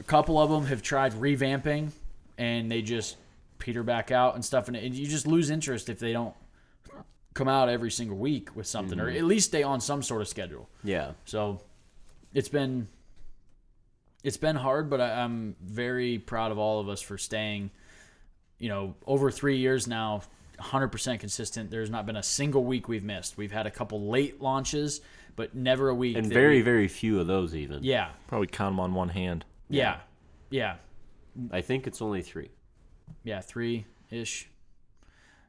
a 0.00 0.02
couple 0.02 0.38
of 0.38 0.50
them 0.50 0.66
have 0.66 0.82
tried 0.82 1.12
revamping, 1.12 1.90
and 2.38 2.70
they 2.70 2.82
just 2.82 3.16
peter 3.58 3.82
back 3.82 4.10
out 4.10 4.34
and 4.34 4.44
stuff, 4.44 4.66
and, 4.68 4.76
it, 4.76 4.92
you 4.92 5.06
just 5.06 5.26
lose 5.26 5.48
interest 5.50 5.88
if 5.88 5.98
they 5.98 6.12
don't 6.12 6.34
come 7.34 7.48
out 7.48 7.68
every 7.68 7.90
single 7.90 8.16
week 8.16 8.54
with 8.54 8.66
something, 8.66 8.98
or 9.00 9.08
at 9.08 9.24
least 9.24 9.48
stay 9.48 9.62
on 9.62 9.80
some 9.80 10.02
sort 10.02 10.20
of 10.22 10.28
schedule. 10.28 10.68
Yeah. 10.82 11.12
So 11.24 11.60
it's 12.32 12.48
been 12.48 12.88
it's 14.22 14.36
been 14.36 14.56
hard, 14.56 14.88
but 14.90 15.00
I, 15.00 15.22
I'm 15.22 15.54
very 15.62 16.18
proud 16.18 16.50
of 16.50 16.58
all 16.58 16.80
of 16.80 16.88
us 16.88 17.00
for 17.00 17.16
staying. 17.18 17.70
You 18.58 18.68
know, 18.68 18.94
over 19.06 19.30
three 19.30 19.58
years 19.58 19.86
now, 19.86 20.22
100% 20.58 21.18
consistent. 21.20 21.70
There's 21.70 21.90
not 21.90 22.06
been 22.06 22.16
a 22.16 22.22
single 22.22 22.64
week 22.64 22.88
we've 22.88 23.04
missed. 23.04 23.36
We've 23.36 23.52
had 23.52 23.66
a 23.66 23.70
couple 23.70 24.08
late 24.08 24.40
launches, 24.40 25.00
but 25.36 25.54
never 25.54 25.88
a 25.88 25.94
week. 25.94 26.16
And 26.16 26.26
very, 26.26 26.56
we- 26.56 26.62
very 26.62 26.88
few 26.88 27.20
of 27.20 27.26
those 27.26 27.54
even. 27.54 27.82
yeah, 27.82 28.10
Probably 28.28 28.46
count 28.46 28.72
them 28.72 28.80
on 28.80 28.94
one 28.94 29.08
hand. 29.10 29.44
yeah, 29.68 29.98
yeah. 30.50 30.76
I 31.50 31.60
think 31.62 31.86
it's 31.86 32.00
only 32.00 32.22
three. 32.22 32.50
yeah, 33.24 33.40
three 33.40 33.86
ish. 34.10 34.48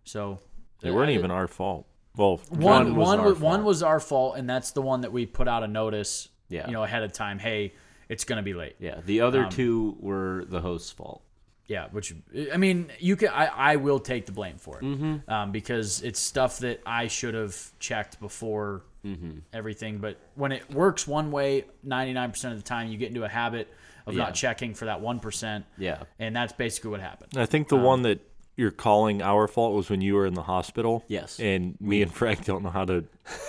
So 0.04 0.40
They 0.82 0.92
weren't 0.92 1.10
I- 1.12 1.14
even 1.14 1.32
our 1.32 1.48
fault. 1.48 1.86
Well, 2.18 2.38
one. 2.50 2.96
One 2.96 3.20
our 3.20 3.26
was, 3.30 3.40
one 3.40 3.58
fault. 3.60 3.66
was 3.68 3.84
our 3.84 4.00
fault, 4.00 4.38
and 4.38 4.50
that's 4.50 4.72
the 4.72 4.82
one 4.82 5.02
that 5.02 5.12
we 5.12 5.26
put 5.26 5.48
out 5.50 5.64
a 5.64 5.68
notice. 5.68 6.30
Yeah. 6.48 6.68
you 6.68 6.74
know, 6.74 6.84
ahead 6.84 7.02
of 7.04 7.12
time. 7.12 7.40
Hey, 7.40 7.74
it's 8.08 8.24
gonna 8.24 8.44
be 8.44 8.54
late. 8.54 8.76
Yeah. 8.80 9.02
The 9.04 9.22
other 9.22 9.46
Um, 9.46 9.50
two 9.50 9.98
were 10.00 10.46
the 10.48 10.62
host's 10.62 10.92
fault. 10.92 11.24
Yeah, 11.68 11.88
which 11.92 12.14
I 12.54 12.58
mean, 12.58 12.92
you 13.00 13.16
can. 13.16 13.30
I, 13.30 13.46
I 13.48 13.76
will 13.78 14.00
take 14.00 14.26
the 14.28 14.32
blame 14.32 14.58
for 14.58 14.78
it 14.78 14.84
Mm-hmm. 14.84 15.30
um, 15.32 15.52
because 15.52 16.02
it's 16.04 16.20
stuff 16.20 16.60
that 16.60 16.80
I 16.86 17.08
should 17.08 17.34
have 17.34 17.56
checked 17.80 18.20
before 18.20 18.84
Mm-hmm. 19.06 19.38
everything. 19.54 20.00
But 20.00 20.18
when 20.34 20.52
it 20.52 20.68
works 20.74 21.08
one 21.08 21.32
way, 21.32 21.66
ninety 21.84 22.12
nine 22.14 22.32
percent 22.32 22.54
of 22.56 22.60
the 22.64 22.68
time, 22.68 22.88
you 22.90 22.98
get 22.98 23.10
into 23.10 23.24
a 23.24 23.30
habit 23.30 23.68
of 24.08 24.16
Yeah. 24.16 24.24
not 24.24 24.34
checking 24.34 24.74
for 24.74 24.86
that 24.86 25.00
one 25.00 25.20
percent. 25.20 25.66
Yeah. 25.78 26.04
and 26.20 26.36
that's 26.36 26.54
basically 26.54 26.90
what 26.92 27.02
happened. 27.02 27.34
I 27.38 27.46
think 27.46 27.68
the 27.68 27.76
one 27.78 28.02
that 28.04 28.20
you're 28.58 28.72
calling 28.72 29.22
our 29.22 29.48
fault 29.48 29.74
was 29.76 29.90
when 29.90 30.02
you 30.02 30.16
were 30.16 30.26
in 30.26 30.34
the 30.34 30.42
hospital. 30.44 31.04
Yes. 31.08 31.40
And 31.40 31.76
me 31.82 32.02
and 32.02 32.14
Frank 32.14 32.46
don't 32.46 32.64
know 32.64 32.70
how 32.70 32.86
to 32.86 33.04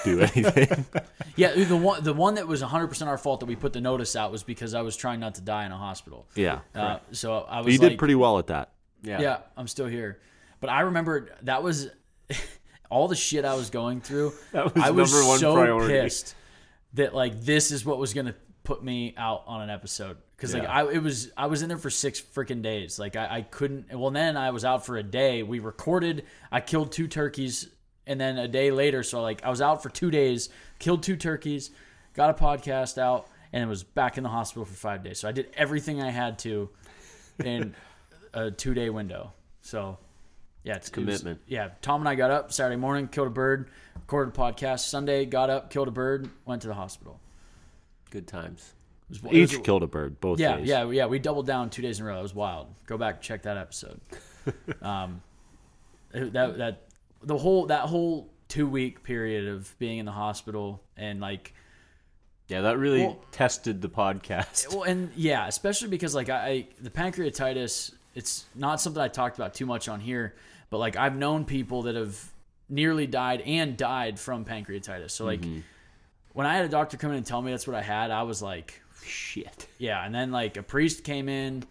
do 0.05 0.21
anything. 0.21 0.85
Yeah, 1.39 1.53
the 1.53 1.77
one 1.77 2.03
the 2.03 2.15
one 2.15 2.37
that 2.37 2.49
was 2.49 2.63
one 2.63 2.71
hundred 2.71 2.87
percent 2.87 3.11
our 3.11 3.19
fault 3.19 3.41
that 3.41 3.47
we 3.47 3.57
put 3.57 3.75
the 3.75 3.81
notice 3.83 4.17
out 4.17 4.33
was 4.33 4.43
because 4.43 4.73
I 4.73 4.81
was 4.81 4.97
trying 4.97 5.21
not 5.21 5.35
to 5.35 5.43
die 5.43 5.67
in 5.67 5.73
a 5.73 5.77
hospital. 5.77 6.27
yeah. 6.35 6.61
Uh, 6.75 6.99
so 7.13 7.41
I 7.41 7.59
was 7.59 7.67
But 7.67 7.73
you 7.75 7.79
like, 7.81 7.91
did 7.91 7.99
pretty 7.99 8.15
well 8.15 8.39
at 8.39 8.47
that. 8.47 8.71
Yeah. 9.03 9.21
yeah, 9.21 9.39
I'm 9.55 9.69
still 9.69 9.85
here. 9.85 10.19
But 10.61 10.71
I 10.71 10.81
remember 10.81 11.29
that 11.43 11.63
was 11.63 11.91
all 12.91 13.07
the 13.09 13.17
shit 13.17 13.45
I 13.45 13.55
was 13.55 13.69
going 13.69 14.01
through. 14.01 14.33
That 14.53 14.75
was 14.75 14.83
I 14.83 14.91
was 14.93 15.13
number 15.13 15.29
one 15.29 15.39
so 15.39 15.55
priority. 15.55 15.93
pissed 15.93 16.35
that 16.95 17.15
like 17.15 17.43
this 17.43 17.71
is 17.71 17.85
what 17.85 17.99
was 17.99 18.15
gonna 18.15 18.35
put 18.67 18.83
me 18.83 19.15
out 19.17 19.45
on 19.47 19.63
an 19.63 19.71
episode 19.71 20.17
because 20.37 20.53
like 20.53 20.69
I 20.69 20.91
it 20.91 21.03
was 21.03 21.31
I 21.37 21.47
was 21.47 21.63
in 21.63 21.69
there 21.69 21.79
for 21.79 21.89
six 21.89 22.21
freaking 22.21 22.63
days. 22.63 22.99
Like 22.99 23.15
I, 23.17 23.37
I 23.37 23.43
couldn't. 23.43 23.97
Well, 23.97 24.11
then 24.11 24.37
I 24.37 24.51
was 24.51 24.65
out 24.65 24.85
for 24.85 24.97
a 24.97 25.03
day. 25.03 25.43
We 25.45 25.61
recorded. 25.61 26.25
I 26.51 26.61
killed 26.61 26.91
two 26.91 27.07
turkeys, 27.07 27.69
and 28.09 28.21
then 28.21 28.37
a 28.39 28.49
day 28.49 28.71
later, 28.73 29.03
so 29.05 29.23
like 29.23 29.45
I 29.45 29.51
was 29.51 29.63
out 29.63 29.83
for 29.85 29.89
two 29.89 30.11
days, 30.11 30.49
killed 30.81 31.03
two 31.05 31.17
turkeys, 31.17 31.71
got 32.13 32.29
a 32.31 32.35
podcast 32.35 32.99
out, 32.99 33.29
and 33.53 33.63
it 33.63 33.67
was 33.69 33.85
back 33.85 34.19
in 34.19 34.25
the 34.25 34.29
hospital 34.31 34.65
for 34.65 34.75
five 34.75 35.05
days. 35.05 35.21
So 35.21 35.29
I 35.29 35.33
did 35.33 35.49
everything 35.55 36.03
I 36.03 36.11
had 36.11 36.39
to 36.41 36.69
in 37.45 37.75
a 38.35 38.51
two 38.51 38.75
day 38.75 38.91
window. 38.91 39.33
So 39.63 39.99
yeah, 40.65 40.75
it's 40.75 40.89
it 40.89 40.97
was- 40.97 41.21
commitment. 41.21 41.41
yeah, 41.47 41.69
Tom 41.83 42.01
and 42.01 42.09
I 42.09 42.17
got 42.17 42.33
up 42.33 42.53
Saturday 42.53 42.77
morning, 42.81 43.07
killed 43.07 43.29
a 43.29 43.31
bird, 43.31 43.71
recorded 43.95 44.35
a 44.35 44.39
podcast. 44.39 44.81
Sunday, 44.81 45.25
got 45.25 45.51
up, 45.51 45.71
killed 45.71 45.87
a 45.87 45.93
bird, 45.93 46.29
went 46.45 46.63
to 46.63 46.69
the 46.69 46.75
hospital. 46.75 47.21
Good 48.11 48.27
times. 48.27 48.73
Was- 49.09 49.19
it 49.19 49.25
was- 49.25 49.55
Each 49.55 49.63
killed 49.63 49.83
a 49.83 49.87
bird, 49.87 50.21
both 50.21 50.39
yeah, 50.41 50.57
days. 50.57 50.69
yeah, 50.69 50.89
yeah. 50.91 51.07
We 51.07 51.19
doubled 51.19 51.47
down 51.47 51.71
two 51.71 51.83
days 51.83 52.01
in 52.01 52.07
a 52.07 52.09
row. 52.09 52.19
It 52.19 52.23
was 52.23 52.35
wild. 52.35 52.69
Go 52.87 52.99
back 52.99 53.17
and 53.17 53.23
check 53.23 53.43
that 53.43 53.57
episode. 53.57 54.01
um, 54.83 55.23
that 56.13 56.59
that 56.59 56.83
the 57.23 57.37
whole 57.37 57.67
that 57.67 57.83
whole 57.83 58.31
two 58.49 58.67
week 58.69 59.03
period 59.03 59.49
of 59.49 59.77
being 59.79 59.99
in 59.99 60.07
the 60.07 60.13
hospital 60.13 60.83
and 60.97 61.21
like 61.21 61.53
Yeah, 62.49 62.61
that 62.63 62.79
really 62.79 63.03
Well- 63.03 63.25
tested 63.33 63.83
the 63.83 63.89
podcast. 63.89 64.69
well 64.73 64.85
and 64.85 65.11
yeah, 65.17 65.47
especially 65.49 65.89
because 65.89 66.15
like 66.15 66.29
I, 66.29 66.49
I 66.49 66.67
the 66.81 66.91
pancreatitis. 66.91 67.93
It's 68.15 68.47
not 68.55 68.81
something 68.81 69.03
I 69.03 69.09
talked 69.09 69.37
about 69.37 69.53
too 69.53 69.67
much 69.67 69.89
on 69.89 70.01
here, 70.01 70.35
but 70.71 70.79
like 70.79 70.97
I've 70.97 71.17
known 71.17 71.45
people 71.45 71.83
that 71.83 71.97
have 71.97 72.19
nearly 72.69 73.07
died 73.07 73.43
and 73.43 73.77
died 73.77 74.19
from 74.19 74.45
pancreatitis. 74.45 75.11
So 75.11 75.25
like 75.27 75.43
when 76.37 76.47
I 76.47 76.55
had 76.55 76.67
a 76.67 76.69
doctor 76.69 76.99
come 76.99 77.13
in 77.13 77.17
and 77.17 77.25
tell 77.25 77.41
me 77.41 77.51
that's 77.51 77.67
what 77.67 77.75
I 77.75 77.81
had, 77.81 78.11
I 78.11 78.25
was 78.25 78.43
like, 78.43 78.83
Shit. 79.03 79.69
yeah, 79.79 80.05
and 80.05 80.15
then 80.15 80.33
like 80.33 80.59
a 80.59 80.63
priest 80.63 81.03
came 81.03 81.31
in, 81.31 81.55
and 81.55 81.65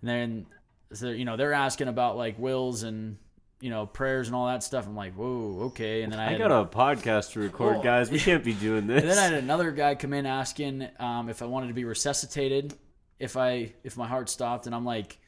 then 0.00 0.46
so, 0.94 1.10
you 1.10 1.26
know 1.26 1.36
they're 1.36 1.52
asking 1.52 1.88
about 1.88 2.16
like 2.16 2.38
wills 2.38 2.84
and 2.84 3.18
you 3.60 3.68
know 3.68 3.84
prayers 3.84 4.28
and 4.28 4.34
all 4.34 4.46
that 4.46 4.62
stuff. 4.62 4.86
I'm 4.86 4.96
like, 4.96 5.12
whoa, 5.12 5.64
okay. 5.66 6.04
And 6.04 6.10
then 6.10 6.20
I, 6.20 6.28
I 6.28 6.30
had, 6.30 6.38
got 6.38 6.50
a 6.50 6.64
podcast 6.64 7.32
to 7.32 7.40
record, 7.40 7.82
guys. 7.82 8.10
We 8.10 8.18
can't 8.18 8.42
be 8.42 8.54
doing 8.54 8.86
this. 8.86 9.02
and 9.02 9.10
then 9.10 9.18
I 9.18 9.24
had 9.24 9.34
another 9.34 9.70
guy 9.70 9.94
come 9.94 10.14
in 10.14 10.24
asking 10.24 10.88
um, 10.98 11.28
if 11.28 11.42
I 11.42 11.44
wanted 11.44 11.68
to 11.68 11.74
be 11.74 11.84
resuscitated, 11.84 12.72
if 13.18 13.36
I 13.36 13.74
if 13.84 13.98
my 13.98 14.06
heart 14.06 14.30
stopped, 14.30 14.64
and 14.64 14.74
I'm 14.74 14.86
like, 14.86 15.18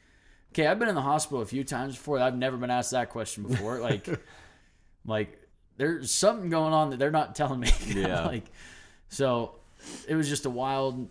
okay, 0.53 0.65
I've 0.65 0.79
been 0.79 0.89
in 0.89 0.95
the 0.95 1.01
hospital 1.01 1.43
a 1.43 1.45
few 1.45 1.63
times 1.63 1.95
before. 1.95 2.17
I've 2.17 2.35
never 2.35 2.57
been 2.57 2.71
asked 2.71 2.91
that 2.91 3.11
question 3.11 3.43
before. 3.43 3.79
like, 3.79 4.09
like 5.05 5.44
there's 5.77 6.11
something 6.11 6.49
going 6.49 6.73
on 6.73 6.89
that 6.91 6.97
they're 6.99 7.11
not 7.11 7.35
telling 7.35 7.59
me. 7.59 7.71
Yeah. 7.87 8.25
like, 8.25 8.45
so 9.09 9.51
it 10.07 10.15
was 10.15 10.27
just 10.29 10.45
a 10.45 10.49
wild 10.49 11.07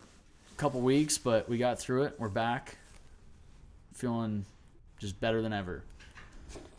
couple 0.57 0.81
weeks, 0.81 1.19
but 1.19 1.49
we 1.49 1.59
got 1.59 1.79
through 1.79 2.05
it. 2.05 2.15
We're 2.19 2.29
back, 2.29 2.77
feeling 3.95 4.45
just 4.99 5.21
better 5.21 5.43
than 5.43 5.53
ever. 5.53 5.83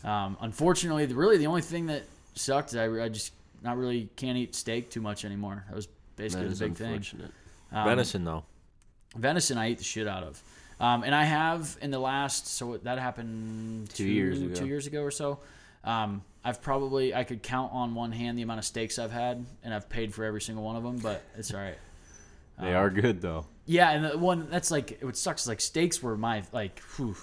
Um, 0.04 0.38
unfortunately, 0.42 1.06
the, 1.06 1.16
really 1.16 1.38
the 1.38 1.48
only 1.48 1.62
thing 1.62 1.88
that 1.88 2.04
sucked 2.36 2.70
is 2.70 2.76
I, 2.76 2.86
I 3.04 3.10
just 3.10 3.34
not 3.64 3.78
really 3.78 4.10
can't 4.16 4.38
eat 4.38 4.56
steak 4.56 4.90
too 4.90 5.02
much 5.02 5.26
anymore. 5.26 5.64
That 5.68 5.76
was 5.76 5.88
basically 6.16 6.48
that 6.48 6.56
the 6.60 6.66
big 6.70 6.78
thing. 6.78 7.04
Um, 7.72 7.86
Venison, 7.86 8.24
though. 8.24 8.44
venison 9.16 9.58
I 9.58 9.72
eat 9.72 9.80
the 9.80 9.84
shit 9.84 10.08
out 10.08 10.24
of. 10.24 10.42
Um, 10.80 11.04
and 11.04 11.16
I 11.16 11.24
have 11.24 11.78
in 11.82 11.90
the 11.90 12.00
last 12.00 12.48
so 12.48 12.78
that 12.78 13.00
happened 13.00 13.90
Two 13.92 14.06
years 14.06 14.42
ago. 14.42 14.54
two 14.54 14.68
years 14.68 14.88
ago 14.88 15.02
or 15.02 15.12
so. 15.12 15.40
Um, 15.86 16.24
I've 16.44 16.62
probably 16.62 17.14
I 17.16 17.24
could 17.24 17.42
count 17.42 17.72
on 17.74 17.96
one 17.96 18.12
hand 18.12 18.38
the 18.38 18.42
amount 18.42 18.60
of 18.60 18.66
steaks 18.66 19.00
I've 19.00 19.12
had, 19.12 19.46
and 19.64 19.74
I've 19.74 19.88
paid 19.90 20.14
for 20.14 20.24
every 20.26 20.42
single 20.42 20.64
one 20.64 20.76
of 20.76 20.84
them. 20.84 20.98
But 20.98 21.24
it's 21.38 21.54
all 21.54 21.60
right. 21.62 21.78
They 22.60 22.74
Um, 22.74 22.76
are 22.84 22.90
good 22.90 23.22
though. 23.22 23.46
Yeah, 23.66 23.92
and 23.92 24.06
the 24.06 24.18
one 24.18 24.48
that's 24.50 24.70
like 24.72 25.00
what 25.02 25.16
sucks 25.18 25.44
is 25.44 25.48
like 25.48 25.62
steaks 25.62 26.02
were 26.04 26.18
my 26.18 26.44
like. 26.52 26.80
Whew, 26.98 27.16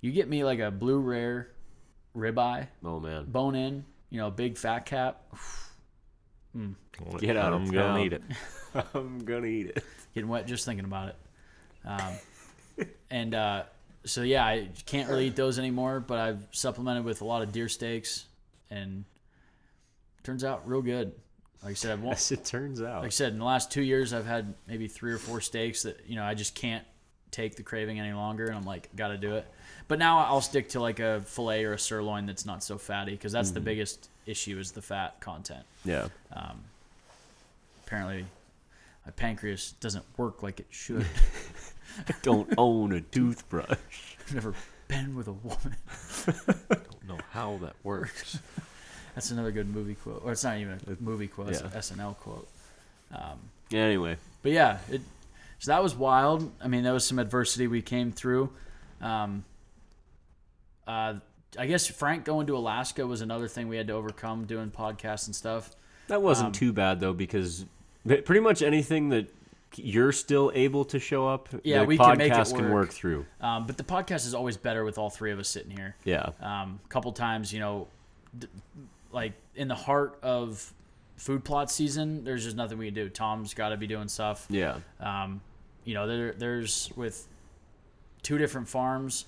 you 0.00 0.12
get 0.12 0.28
me 0.28 0.44
like 0.44 0.58
a 0.60 0.70
blue 0.70 0.98
rare 1.00 1.48
ribeye, 2.16 2.66
Oh 2.84 3.00
man. 3.00 3.24
bone 3.24 3.54
in, 3.54 3.84
you 4.10 4.18
know, 4.18 4.30
big 4.30 4.56
fat 4.58 4.86
cap. 4.86 5.22
Get 7.18 7.36
out 7.36 7.52
of 7.54 7.68
here. 7.70 7.80
I'm 7.80 7.86
gonna 7.94 8.04
eat 8.04 8.12
it. 8.12 8.22
I'm 8.94 9.18
gonna 9.24 9.46
eat 9.46 9.66
it. 9.68 9.84
getting 10.14 10.28
wet 10.28 10.46
just 10.46 10.64
thinking 10.66 10.84
about 10.84 11.08
it. 11.08 11.16
Um, 11.86 12.86
and 13.10 13.34
uh, 13.34 13.62
so 14.04 14.22
yeah, 14.22 14.44
I 14.44 14.68
can't 14.86 15.08
really 15.08 15.28
eat 15.28 15.36
those 15.36 15.58
anymore. 15.58 16.00
But 16.00 16.18
I've 16.18 16.46
supplemented 16.52 17.04
with 17.04 17.20
a 17.20 17.24
lot 17.24 17.42
of 17.42 17.52
deer 17.52 17.68
steaks, 17.68 18.26
and 18.70 19.04
turns 20.22 20.44
out 20.44 20.66
real 20.68 20.82
good. 20.82 21.12
Like 21.62 21.72
I 21.72 21.74
said, 21.74 21.92
I've, 21.92 22.04
As 22.04 22.32
it 22.32 22.44
turns 22.44 22.82
out. 22.82 22.98
like 23.02 23.06
I 23.06 23.10
said, 23.10 23.32
in 23.32 23.38
the 23.38 23.44
last 23.44 23.70
two 23.70 23.82
years, 23.82 24.12
I've 24.12 24.26
had 24.26 24.54
maybe 24.66 24.88
three 24.88 25.12
or 25.12 25.18
four 25.18 25.40
steaks 25.40 25.84
that 25.84 26.00
you 26.06 26.16
know 26.16 26.24
I 26.24 26.34
just 26.34 26.54
can't 26.54 26.84
take 27.30 27.56
the 27.56 27.62
craving 27.62 27.98
any 28.00 28.12
longer, 28.12 28.46
and 28.46 28.56
I'm 28.56 28.64
like, 28.64 28.94
got 28.96 29.08
to 29.08 29.16
do 29.16 29.36
it. 29.36 29.46
But 29.88 29.98
now 29.98 30.18
I'll 30.20 30.40
stick 30.40 30.70
to 30.70 30.80
like 30.80 31.00
a 31.00 31.22
fillet 31.22 31.64
or 31.64 31.72
a 31.74 31.78
sirloin 31.78 32.26
that's 32.26 32.46
not 32.46 32.62
so 32.62 32.78
fatty 32.78 33.12
because 33.12 33.32
that's 33.32 33.50
the 33.50 33.60
biggest 33.60 34.08
issue 34.26 34.58
is 34.58 34.72
the 34.72 34.82
fat 34.82 35.20
content. 35.20 35.64
yeah. 35.84 36.08
Um, 36.32 36.60
apparently 37.86 38.24
my 39.04 39.12
pancreas 39.12 39.72
doesn't 39.80 40.04
work 40.16 40.42
like 40.42 40.60
it 40.60 40.66
should. 40.70 41.06
Don't 42.22 42.52
own 42.58 42.92
a 42.92 43.00
toothbrush. 43.00 43.68
I've 44.26 44.34
never 44.34 44.54
been 44.88 45.14
with 45.14 45.28
a 45.28 45.32
woman. 45.32 45.76
I 46.70 46.74
don't 46.74 47.08
know 47.08 47.18
how 47.30 47.58
that 47.62 47.74
works. 47.82 48.38
That's 49.14 49.30
another 49.30 49.50
good 49.52 49.68
movie 49.68 49.94
quote, 49.94 50.22
or 50.24 50.32
it's 50.32 50.44
not 50.44 50.56
even 50.58 50.80
a 50.86 51.02
movie 51.02 51.28
quote. 51.28 51.50
It's 51.50 51.60
yeah. 51.60 51.66
an 51.66 51.72
SNL 51.72 52.16
quote. 52.18 52.48
Um, 53.14 53.38
Anyway, 53.72 54.16
but 54.42 54.52
yeah, 54.52 54.78
it, 54.90 55.00
so 55.58 55.70
that 55.70 55.82
was 55.82 55.94
wild. 55.94 56.50
I 56.62 56.68
mean, 56.68 56.82
that 56.84 56.92
was 56.92 57.06
some 57.06 57.18
adversity 57.18 57.66
we 57.66 57.80
came 57.80 58.12
through. 58.12 58.50
Um, 59.00 59.44
uh, 60.86 61.14
I 61.58 61.66
guess 61.66 61.86
Frank 61.86 62.24
going 62.24 62.46
to 62.48 62.56
Alaska 62.56 63.06
was 63.06 63.20
another 63.22 63.48
thing 63.48 63.68
we 63.68 63.76
had 63.78 63.86
to 63.86 63.94
overcome 63.94 64.44
doing 64.44 64.70
podcasts 64.70 65.26
and 65.26 65.34
stuff. 65.34 65.70
that 66.08 66.20
wasn't 66.20 66.48
Um, 66.48 66.52
too 66.52 66.72
bad 66.72 67.00
though 67.00 67.12
because 67.14 67.64
pretty 68.06 68.40
much 68.40 68.60
anything 68.62 69.08
that 69.10 69.32
you're 69.76 70.12
still 70.12 70.50
able 70.54 70.84
to 70.86 70.98
show 70.98 71.26
up, 71.26 71.48
Yeah, 71.64 71.80
the 71.80 71.84
we 71.86 71.98
podcast 71.98 72.08
can 72.08 72.18
make 72.18 72.32
it 72.32 72.46
can 72.54 72.64
work. 72.64 72.72
work 72.72 72.90
through. 72.90 73.26
Um, 73.40 73.66
but 73.66 73.76
the 73.76 73.84
podcast 73.84 74.26
is 74.26 74.34
always 74.34 74.56
better 74.56 74.84
with 74.84 74.98
all 74.98 75.10
three 75.10 75.32
of 75.32 75.38
us 75.38 75.48
sitting 75.48 75.70
here. 75.76 75.96
Yeah. 76.04 76.30
Um, 76.40 76.80
a 76.84 76.88
couple 76.88 77.12
times, 77.12 77.52
you 77.52 77.60
know, 77.60 77.88
d- 78.38 78.48
like 79.10 79.32
in 79.54 79.68
the 79.68 79.74
heart 79.74 80.18
of 80.22 80.72
food 81.16 81.44
plot 81.44 81.70
season, 81.70 82.24
there's 82.24 82.44
just 82.44 82.56
nothing 82.56 82.78
we 82.78 82.86
can 82.86 82.94
do. 82.94 83.08
Tom's 83.08 83.54
got 83.54 83.68
to 83.70 83.76
be 83.76 83.86
doing 83.86 84.08
stuff. 84.08 84.46
Yeah. 84.50 84.76
Um, 85.00 85.40
you 85.84 85.94
know, 85.94 86.06
there, 86.06 86.32
there's 86.32 86.90
with 86.96 87.26
two 88.22 88.38
different 88.38 88.68
farms 88.68 89.24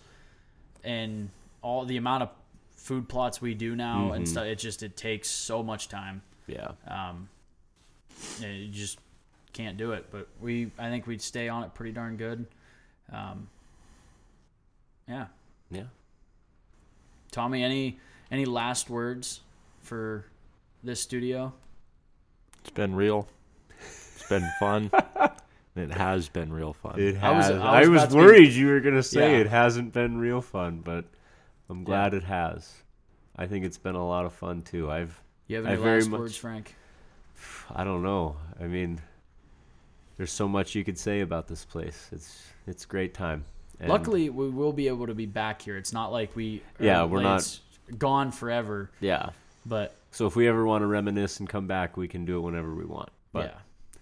and 0.84 1.30
all 1.62 1.84
the 1.84 1.96
amount 1.96 2.22
of 2.22 2.28
food 2.76 3.08
plots 3.08 3.40
we 3.40 3.54
do 3.54 3.74
now 3.74 4.12
and 4.12 4.24
Mhm. 4.24 4.28
stuff. 4.28 4.44
It 4.44 4.56
just 4.58 4.82
it 4.82 4.96
takes 4.96 5.28
so 5.28 5.62
much 5.62 5.88
time. 5.88 6.22
Yeah. 6.46 6.72
Um, 6.86 7.28
and 8.42 8.56
you 8.58 8.68
just 8.68 8.98
can't 9.54 9.78
do 9.78 9.92
it. 9.92 10.06
But 10.10 10.28
we, 10.42 10.70
I 10.78 10.90
think 10.90 11.06
we'd 11.06 11.22
stay 11.22 11.48
on 11.48 11.64
it 11.64 11.72
pretty 11.74 11.92
darn 11.92 12.16
good. 12.18 12.44
Um, 13.10 13.48
yeah, 15.08 15.26
Yeah. 15.70 15.84
Tommy, 17.30 17.62
any 17.64 17.98
any 18.30 18.44
last 18.44 18.88
words 18.90 19.40
for 19.80 20.24
this 20.82 21.00
studio? 21.00 21.52
It's 22.60 22.70
been 22.70 22.94
real. 22.94 23.26
It's 23.80 24.26
been 24.28 24.48
fun. 24.60 24.90
it 25.76 25.90
has 25.90 26.28
been 26.28 26.52
real 26.52 26.72
fun. 26.72 26.98
It 26.98 27.16
I 27.22 27.30
was- 27.36 27.46
has. 27.46 27.56
I 27.60 27.66
I 27.66 27.80
was 27.80 27.88
was, 27.90 28.02
about 28.04 28.10
to 28.10 28.16
be- 28.16 28.22
worried 28.22 28.52
you 28.52 28.66
were 28.68 28.80
gonna 28.80 29.02
say 29.02 29.32
Yeah. 29.32 29.38
it 29.38 29.48
hasn't 29.48 29.92
been 29.92 30.16
real 30.18 30.40
fun, 30.40 30.80
but 30.84 31.04
I'm 31.68 31.84
glad 31.84 32.14
it 32.14 32.24
has. 32.24 32.72
I 33.36 33.46
think 33.46 33.64
it's 33.64 33.78
been 33.78 33.96
a 33.96 34.06
lot 34.06 34.24
of 34.24 34.32
fun 34.32 34.62
too. 34.62 34.90
I've 34.90 35.20
You 35.48 35.56
have 35.56 35.66
I 35.66 35.72
any 35.72 35.82
very 35.82 36.00
last 36.00 36.08
much- 36.10 36.20
words, 36.20 36.36
Frank? 36.36 36.74
I 37.74 37.84
don't 37.84 38.02
know. 38.02 38.36
I 38.60 38.64
mean, 38.64 39.00
there's 40.16 40.32
so 40.32 40.46
much 40.48 40.74
you 40.74 40.84
could 40.84 40.98
say 40.98 41.20
about 41.20 41.46
this 41.48 41.64
place. 41.64 42.08
It's 42.12 42.46
it's 42.66 42.84
great 42.84 43.14
time. 43.14 43.44
And 43.80 43.88
Luckily, 43.90 44.30
we 44.30 44.48
will 44.50 44.72
be 44.72 44.86
able 44.88 45.06
to 45.08 45.14
be 45.14 45.26
back 45.26 45.60
here. 45.60 45.76
It's 45.76 45.92
not 45.92 46.12
like 46.12 46.34
we 46.36 46.62
Yeah, 46.78 47.04
we're 47.04 47.22
not- 47.22 47.58
gone 47.98 48.30
forever. 48.30 48.90
yeah. 49.00 49.30
But 49.66 49.94
So 50.10 50.26
if 50.26 50.36
we 50.36 50.46
ever 50.48 50.64
want 50.64 50.82
to 50.82 50.86
reminisce 50.86 51.40
and 51.40 51.48
come 51.48 51.66
back, 51.66 51.96
we 51.96 52.06
can 52.08 52.24
do 52.24 52.38
it 52.38 52.40
whenever 52.42 52.72
we 52.74 52.84
want. 52.84 53.10
But 53.32 53.46
yeah, 53.46 53.98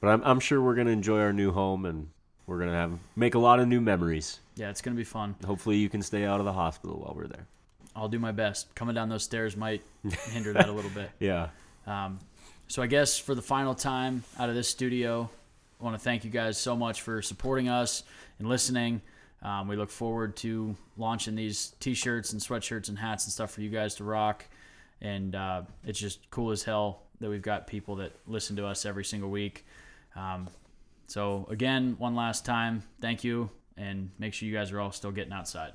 but 0.00 0.08
I'm 0.08 0.22
I'm 0.24 0.40
sure 0.40 0.60
we're 0.60 0.74
gonna 0.74 0.90
enjoy 0.90 1.20
our 1.20 1.32
new 1.32 1.52
home 1.52 1.84
and 1.86 2.08
we're 2.46 2.58
gonna 2.58 2.72
have 2.74 2.98
make 3.16 3.34
a 3.34 3.38
lot 3.38 3.60
of 3.60 3.68
new 3.68 3.80
memories. 3.80 4.40
yeah, 4.56 4.70
it's 4.70 4.80
gonna 4.80 4.96
be 4.96 5.04
fun. 5.04 5.36
Hopefully, 5.46 5.76
you 5.76 5.88
can 5.88 6.02
stay 6.02 6.24
out 6.24 6.40
of 6.40 6.46
the 6.46 6.52
hospital 6.52 6.98
while 7.00 7.14
we're 7.16 7.26
there. 7.28 7.46
I'll 7.94 8.08
do 8.08 8.18
my 8.18 8.32
best. 8.32 8.74
Coming 8.74 8.94
down 8.94 9.08
those 9.08 9.24
stairs 9.24 9.56
might 9.56 9.82
hinder 10.30 10.52
that 10.52 10.68
a 10.68 10.72
little 10.72 10.90
bit. 10.90 11.10
Yeah. 11.20 11.48
Um, 11.86 12.18
so 12.68 12.82
I 12.82 12.86
guess 12.86 13.18
for 13.18 13.34
the 13.34 13.42
final 13.42 13.74
time 13.74 14.24
out 14.38 14.48
of 14.50 14.54
this 14.54 14.68
studio, 14.68 15.28
I 15.80 15.84
want 15.84 15.96
to 15.96 16.02
thank 16.02 16.24
you 16.24 16.30
guys 16.30 16.58
so 16.58 16.76
much 16.76 17.02
for 17.02 17.22
supporting 17.22 17.68
us 17.68 18.02
and 18.38 18.48
listening. 18.48 19.00
Um, 19.42 19.68
we 19.68 19.76
look 19.76 19.90
forward 19.90 20.36
to 20.38 20.76
launching 20.96 21.34
these 21.34 21.74
T-shirts 21.80 22.32
and 22.32 22.40
sweatshirts 22.40 22.88
and 22.88 22.98
hats 22.98 23.24
and 23.24 23.32
stuff 23.32 23.52
for 23.52 23.62
you 23.62 23.70
guys 23.70 23.94
to 23.96 24.04
rock. 24.04 24.44
And 25.00 25.34
uh, 25.34 25.62
it's 25.84 25.98
just 25.98 26.28
cool 26.30 26.50
as 26.50 26.62
hell 26.62 27.02
that 27.20 27.30
we've 27.30 27.42
got 27.42 27.66
people 27.66 27.96
that 27.96 28.12
listen 28.26 28.56
to 28.56 28.66
us 28.66 28.84
every 28.84 29.04
single 29.04 29.30
week. 29.30 29.64
Um, 30.14 30.48
so 31.06 31.46
again, 31.50 31.94
one 31.98 32.14
last 32.14 32.44
time, 32.44 32.82
thank 33.00 33.24
you, 33.24 33.50
and 33.76 34.10
make 34.18 34.34
sure 34.34 34.48
you 34.48 34.54
guys 34.54 34.72
are 34.72 34.80
all 34.80 34.92
still 34.92 35.12
getting 35.12 35.32
outside. 35.32 35.72